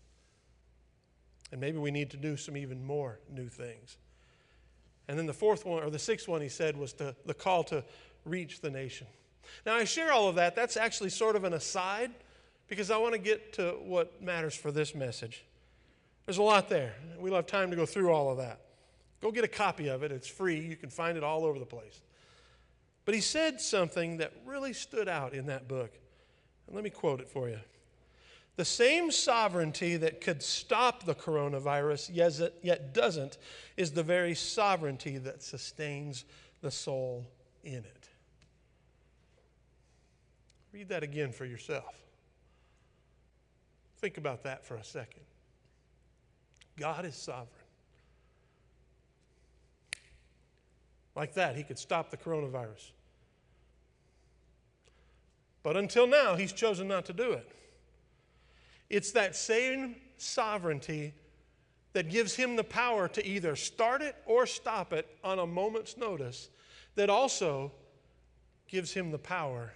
[1.50, 3.96] And maybe we need to do some even more new things.
[5.10, 7.64] And then the fourth one, or the sixth one, he said, was to, the call
[7.64, 7.82] to
[8.24, 9.08] reach the nation.
[9.66, 10.54] Now, I share all of that.
[10.54, 12.12] That's actually sort of an aside
[12.68, 15.44] because I want to get to what matters for this message.
[16.26, 16.94] There's a lot there.
[17.18, 18.60] We'll have time to go through all of that.
[19.20, 20.12] Go get a copy of it.
[20.12, 20.60] It's free.
[20.60, 22.02] You can find it all over the place.
[23.04, 25.90] But he said something that really stood out in that book.
[26.68, 27.58] And let me quote it for you.
[28.60, 32.10] The same sovereignty that could stop the coronavirus,
[32.62, 33.38] yet doesn't,
[33.78, 36.26] is the very sovereignty that sustains
[36.60, 37.26] the soul
[37.64, 38.08] in it.
[40.74, 42.02] Read that again for yourself.
[43.96, 45.22] Think about that for a second.
[46.78, 47.48] God is sovereign.
[51.16, 52.90] Like that, he could stop the coronavirus.
[55.62, 57.52] But until now, he's chosen not to do it.
[58.90, 61.14] It's that same sovereignty
[61.92, 65.96] that gives him the power to either start it or stop it on a moment's
[65.96, 66.50] notice,
[66.96, 67.72] that also
[68.68, 69.72] gives him the power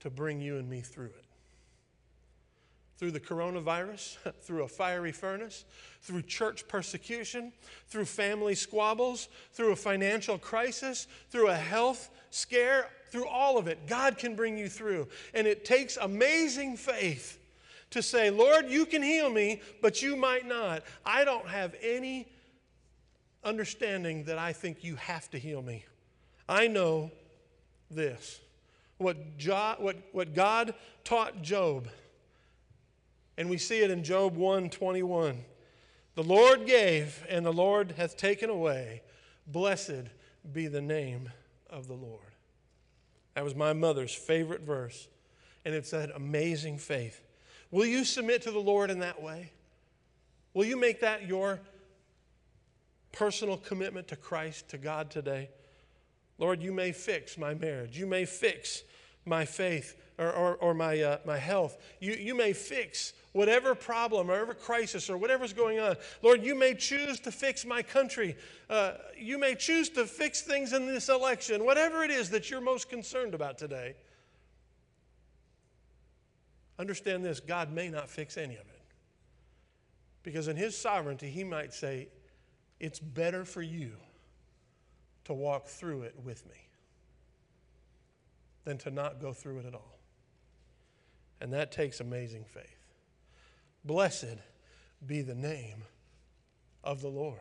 [0.00, 1.24] to bring you and me through it.
[2.96, 5.64] Through the coronavirus, through a fiery furnace,
[6.02, 7.52] through church persecution,
[7.88, 13.86] through family squabbles, through a financial crisis, through a health scare, through all of it,
[13.86, 15.08] God can bring you through.
[15.32, 17.38] And it takes amazing faith
[17.94, 20.82] to say, Lord, you can heal me, but you might not.
[21.06, 22.26] I don't have any
[23.44, 25.84] understanding that I think you have to heal me.
[26.48, 27.12] I know
[27.88, 28.40] this.
[28.98, 30.74] What, jo- what, what God
[31.04, 31.86] taught Job,
[33.38, 35.44] and we see it in Job 1 21.
[36.16, 39.02] The Lord gave, and the Lord hath taken away.
[39.46, 40.08] Blessed
[40.52, 41.30] be the name
[41.70, 42.20] of the Lord.
[43.34, 45.06] That was my mother's favorite verse.
[45.64, 47.20] And it's that amazing faith
[47.70, 49.50] Will you submit to the Lord in that way?
[50.52, 51.60] Will you make that your
[53.12, 55.50] personal commitment to Christ, to God today?
[56.38, 57.98] Lord, you may fix my marriage.
[57.98, 58.82] You may fix
[59.24, 61.78] my faith or, or, or my, uh, my health.
[62.00, 65.96] You, you may fix whatever problem or whatever crisis or whatever's going on.
[66.22, 68.36] Lord, you may choose to fix my country.
[68.70, 72.60] Uh, you may choose to fix things in this election, whatever it is that you're
[72.60, 73.96] most concerned about today.
[76.78, 78.82] Understand this God may not fix any of it.
[80.22, 82.08] Because in His sovereignty, He might say,
[82.80, 83.92] It's better for you
[85.24, 86.68] to walk through it with me
[88.64, 89.98] than to not go through it at all.
[91.40, 92.64] And that takes amazing faith.
[93.84, 94.38] Blessed
[95.06, 95.84] be the name
[96.82, 97.38] of the Lord.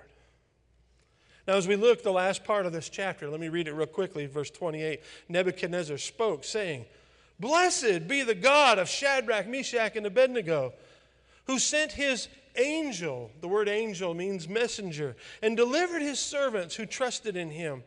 [1.47, 3.86] Now, as we look the last part of this chapter, let me read it real
[3.86, 5.01] quickly, verse 28.
[5.27, 6.86] Nebuchadnezzar spoke, saying,
[7.39, 10.73] Blessed be the God of Shadrach, Meshach, and Abednego,
[11.45, 17.36] who sent his angel, the word angel means messenger, and delivered his servants who trusted
[17.36, 17.84] in him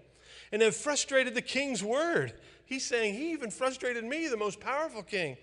[0.52, 2.32] and have frustrated the king's word.
[2.64, 5.36] He's saying, He even frustrated me, the most powerful king,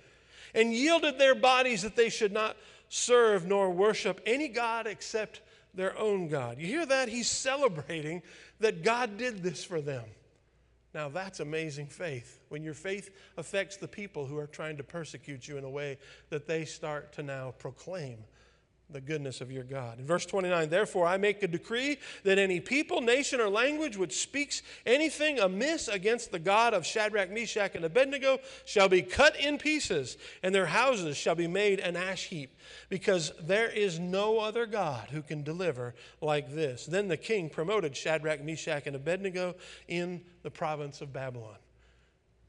[0.53, 2.57] and yielded their bodies that they should not
[2.89, 5.41] serve nor worship any God except
[5.73, 6.59] their own God.
[6.59, 7.09] You hear that?
[7.09, 8.21] He's celebrating
[8.59, 10.03] that God did this for them.
[10.93, 12.39] Now, that's amazing faith.
[12.49, 15.97] When your faith affects the people who are trying to persecute you in a way
[16.29, 18.19] that they start to now proclaim
[18.89, 19.99] the goodness of your God.
[19.99, 24.21] In verse 29, therefore I make a decree that any people, nation, or language which
[24.21, 29.57] speaks anything amiss against the God of Shadrach, Meshach, and Abednego shall be cut in
[29.57, 32.55] pieces, and their houses shall be made an ash heap,
[32.89, 36.85] because there is no other God who can deliver like this.
[36.85, 39.55] Then the king promoted Shadrach, Meshach, and Abednego
[39.87, 41.57] in the province of Babylon.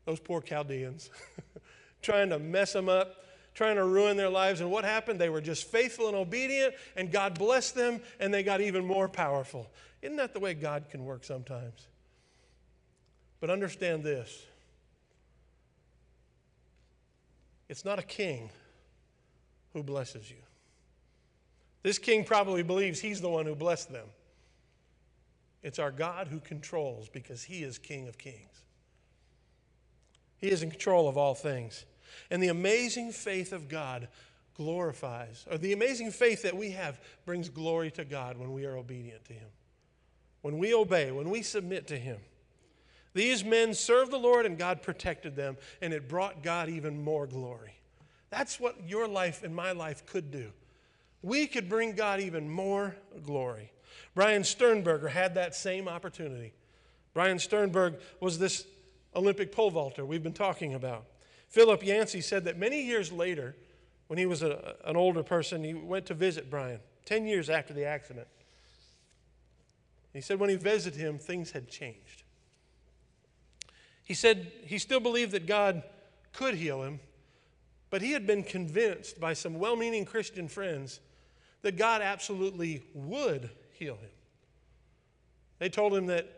[0.05, 1.09] Those poor Chaldeans,
[2.03, 3.25] trying to mess them up
[3.55, 4.61] trying to ruin their lives.
[4.61, 5.21] And what happened?
[5.21, 9.09] They were just faithful and obedient, and God blessed them, and they got even more
[9.09, 9.71] powerful.
[10.03, 11.87] Isn't that the way God can work sometimes?
[13.41, 14.43] But understand this
[17.69, 18.51] it's not a king
[19.73, 20.37] who blesses you.
[21.83, 24.07] This king probably believes he's the one who blessed them.
[25.63, 28.65] It's our God who controls because he is King of kings.
[30.37, 31.87] He is in control of all things.
[32.31, 34.09] And the amazing faith of God
[34.57, 38.77] glorifies, or the amazing faith that we have brings glory to God when we are
[38.77, 39.49] obedient to Him.
[40.43, 42.19] When we obey, when we submit to Him.
[43.15, 47.27] These men served the Lord and God protected them, and it brought God even more
[47.27, 47.75] glory.
[48.31, 50.51] That's what your life and my life could do.
[51.23, 53.73] We could bring God even more glory.
[54.15, 56.53] Brian Sternberg had that same opportunity.
[57.15, 58.67] Brian Sternberg was this
[59.15, 61.07] Olympic pole vaulter we've been talking about.
[61.55, 63.55] Philip Yancey said that many years later,
[64.09, 67.73] when he was a, an older person, he went to visit Brian, 10 years after
[67.73, 68.27] the accident.
[70.13, 72.25] He said when he visited him, things had changed.
[74.03, 75.85] He said he still believed that God
[76.33, 76.99] could heal him,
[77.89, 80.99] but he had been convinced by some well meaning Christian friends
[81.63, 84.11] that God absolutely would heal him.
[85.61, 86.29] They told him that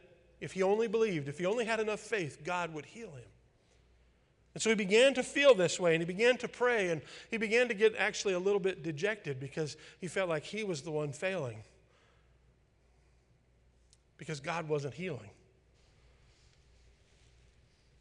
[0.43, 3.31] if he only believed, if he only had enough faith, God would heal him.
[4.57, 7.37] And so he began to feel this way and he began to pray and he
[7.37, 10.91] began to get actually a little bit dejected because he felt like he was the
[10.91, 11.59] one failing
[14.17, 15.29] because God wasn't healing.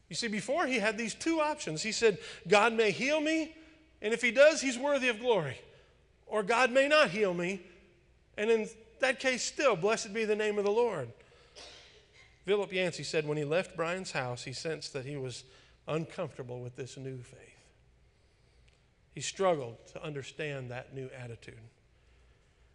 [0.07, 1.83] You see, before he had these two options.
[1.83, 3.53] He said, God may heal me,
[4.01, 5.57] and if he does, he's worthy of glory.
[6.25, 7.63] Or God may not heal me,
[8.37, 8.69] and in
[9.01, 11.09] that case, still, blessed be the name of the Lord.
[12.45, 15.43] Philip Yancey said when he left Brian's house, he sensed that he was
[15.87, 17.39] uncomfortable with this new faith.
[19.13, 21.55] He struggled to understand that new attitude.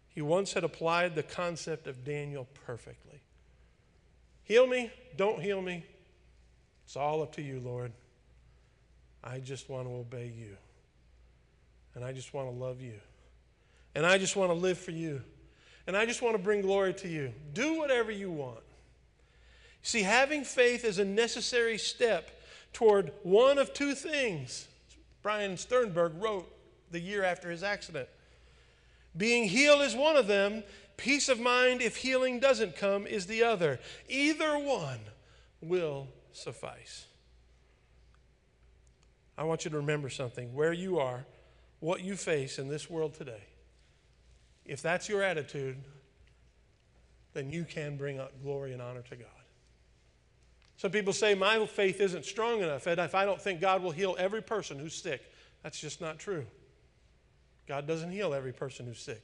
[0.09, 3.21] He once had applied the concept of Daniel perfectly.
[4.43, 5.85] Heal me, don't heal me.
[6.83, 7.93] It's all up to you, Lord.
[9.23, 10.57] I just want to obey you.
[11.95, 12.99] And I just want to love you.
[13.95, 15.21] And I just want to live for you.
[15.87, 17.33] And I just want to bring glory to you.
[17.53, 18.63] Do whatever you want.
[19.83, 22.40] See, having faith is a necessary step
[22.73, 24.67] toward one of two things.
[25.21, 26.51] Brian Sternberg wrote
[26.91, 28.09] the year after his accident.
[29.15, 30.63] Being healed is one of them.
[30.97, 33.79] Peace of mind, if healing doesn't come, is the other.
[34.07, 34.99] Either one
[35.61, 37.05] will suffice.
[39.37, 41.25] I want you to remember something where you are,
[41.79, 43.43] what you face in this world today.
[44.65, 45.77] If that's your attitude,
[47.33, 49.27] then you can bring glory and honor to God.
[50.81, 53.91] Some people say, My faith isn't strong enough, and if I don't think God will
[53.91, 55.21] heal every person who's sick,
[55.61, 56.43] that's just not true.
[57.67, 59.23] God doesn't heal every person who's sick.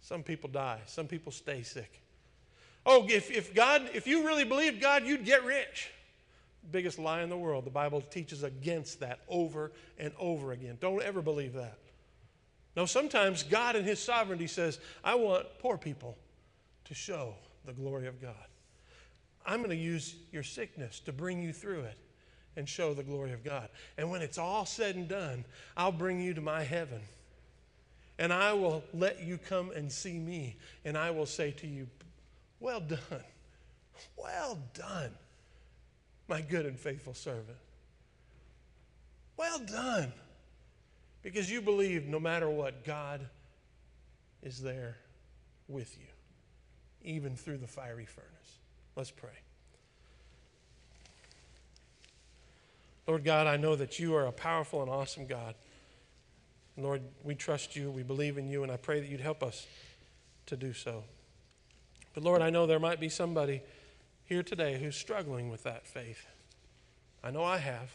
[0.00, 2.02] Some people die, some people stay sick.
[2.84, 5.88] Oh, if, if God, if you really believed God, you'd get rich.
[6.72, 7.64] Biggest lie in the world.
[7.64, 9.70] The Bible teaches against that over
[10.00, 10.78] and over again.
[10.80, 11.78] Don't ever believe that.
[12.74, 16.18] No, sometimes God in His sovereignty says, I want poor people
[16.86, 17.34] to show
[17.64, 18.49] the glory of God.
[19.46, 21.98] I'm going to use your sickness to bring you through it
[22.56, 23.68] and show the glory of God.
[23.96, 25.44] And when it's all said and done,
[25.76, 27.00] I'll bring you to my heaven.
[28.18, 30.56] And I will let you come and see me.
[30.84, 31.88] And I will say to you,
[32.60, 33.24] Well done.
[34.16, 35.10] Well done,
[36.28, 37.58] my good and faithful servant.
[39.36, 40.12] Well done.
[41.22, 43.26] Because you believe no matter what, God
[44.42, 44.96] is there
[45.68, 46.06] with you,
[47.02, 48.59] even through the fiery furnace.
[48.96, 49.30] Let's pray.
[53.06, 55.54] Lord God, I know that you are a powerful and awesome God.
[56.76, 59.66] Lord, we trust you, we believe in you, and I pray that you'd help us
[60.46, 61.04] to do so.
[62.14, 63.62] But Lord, I know there might be somebody
[64.26, 66.26] here today who's struggling with that faith.
[67.22, 67.90] I know I have.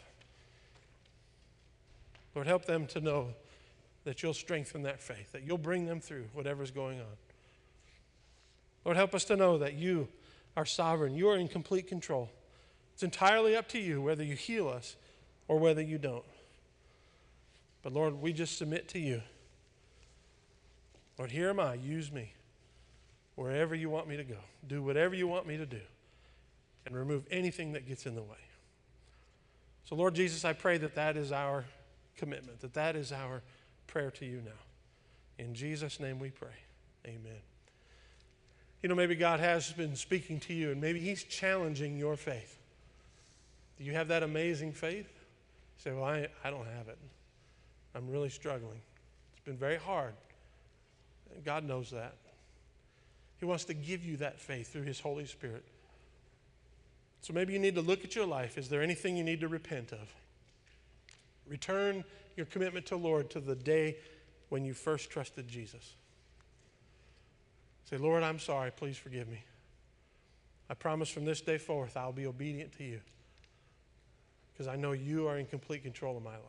[2.35, 3.29] Lord, help them to know
[4.03, 7.17] that you'll strengthen that faith, that you'll bring them through whatever's going on.
[8.83, 10.07] Lord, help us to know that you
[10.55, 12.29] are sovereign, you are in complete control.
[12.93, 14.95] It's entirely up to you whether you heal us
[15.47, 16.23] or whether you don't.
[17.83, 19.21] But Lord, we just submit to you.
[21.17, 21.75] Lord, here am I.
[21.75, 22.33] Use me
[23.35, 24.37] wherever you want me to go.
[24.67, 25.81] Do whatever you want me to do
[26.85, 28.37] and remove anything that gets in the way.
[29.85, 31.65] So, Lord Jesus, I pray that that is our
[32.17, 33.41] commitment, that that is our
[33.87, 34.51] prayer to you now.
[35.37, 36.55] In Jesus' name we pray.
[37.05, 37.41] Amen.
[38.85, 42.59] You know, maybe God has been speaking to you and maybe He's challenging your faith.
[43.79, 45.07] Do you have that amazing faith?
[45.07, 46.99] You say, Well, I, I don't have it.
[47.95, 48.79] I'm really struggling.
[49.33, 50.13] It's been very hard.
[51.33, 52.13] And God knows that.
[53.39, 55.65] He wants to give you that faith through His Holy Spirit.
[57.21, 58.55] So maybe you need to look at your life.
[58.55, 60.13] Is there anything you need to repent of?
[61.47, 62.03] Return
[62.37, 63.97] your commitment to Lord to the day
[64.49, 65.95] when you first trusted Jesus.
[67.89, 68.71] Say, Lord, I'm sorry.
[68.71, 69.43] Please forgive me.
[70.69, 72.99] I promise from this day forth I'll be obedient to you
[74.51, 76.41] because I know you are in complete control of my life.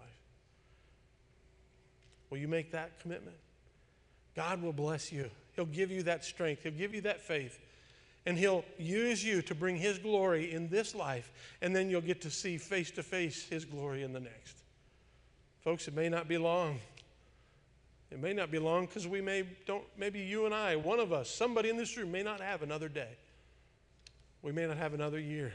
[2.31, 3.37] Will you make that commitment?
[4.35, 5.31] God will bless you.
[5.55, 7.59] He'll give you that strength, He'll give you that faith,
[8.27, 11.31] and He'll use you to bring His glory in this life,
[11.63, 14.63] and then you'll get to see face to face His glory in the next.
[15.61, 16.79] Folks, it may not be long.
[18.17, 21.13] It may not be long because we may don't maybe you and I, one of
[21.13, 23.11] us, somebody in this room may not have another day.
[24.41, 25.53] We may not have another year.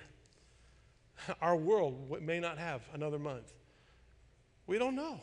[1.42, 3.52] Our world may not have another month.
[4.68, 5.20] We don't know.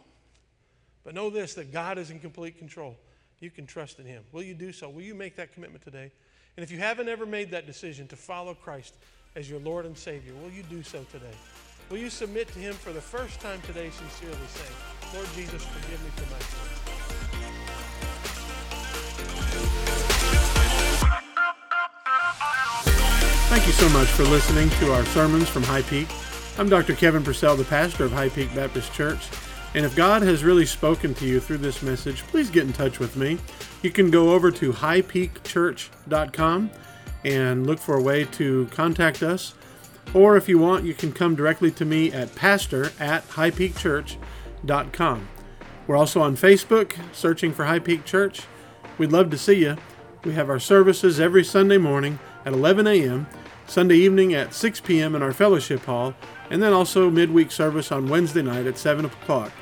[1.04, 2.96] But know this that God is in complete control.
[3.38, 4.24] You can trust in Him.
[4.32, 4.88] Will you do so?
[4.88, 6.10] Will you make that commitment today?
[6.56, 8.96] And if you haven't ever made that decision to follow Christ
[9.36, 11.36] as your Lord and Savior, will you do so today?
[11.88, 16.02] Will you submit to Him for the first time today, sincerely saying, Lord Jesus, forgive
[16.02, 16.97] me for my sins?
[23.68, 26.08] You so much for listening to our sermons from High Peak.
[26.56, 26.94] I'm Dr.
[26.94, 29.28] Kevin Purcell, the pastor of High Peak Baptist Church.
[29.74, 32.98] And if God has really spoken to you through this message, please get in touch
[32.98, 33.36] with me.
[33.82, 36.70] You can go over to highpeakchurch.com
[37.26, 39.52] and look for a way to contact us.
[40.14, 45.28] Or if you want, you can come directly to me at pastor at highpeakchurch.com.
[45.86, 48.44] We're also on Facebook, searching for High Peak Church.
[48.96, 49.76] We'd love to see you.
[50.24, 53.26] We have our services every Sunday morning at 11 a.m.,
[53.68, 55.14] Sunday evening at 6 p.m.
[55.14, 56.14] in our fellowship hall,
[56.50, 59.52] and then also midweek service on Wednesday night at 7 o'clock.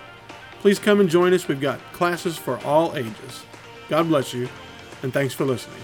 [0.61, 1.49] Please come and join us.
[1.49, 3.43] We've got classes for all ages.
[3.89, 4.49] God bless you,
[5.03, 5.83] and thanks for listening.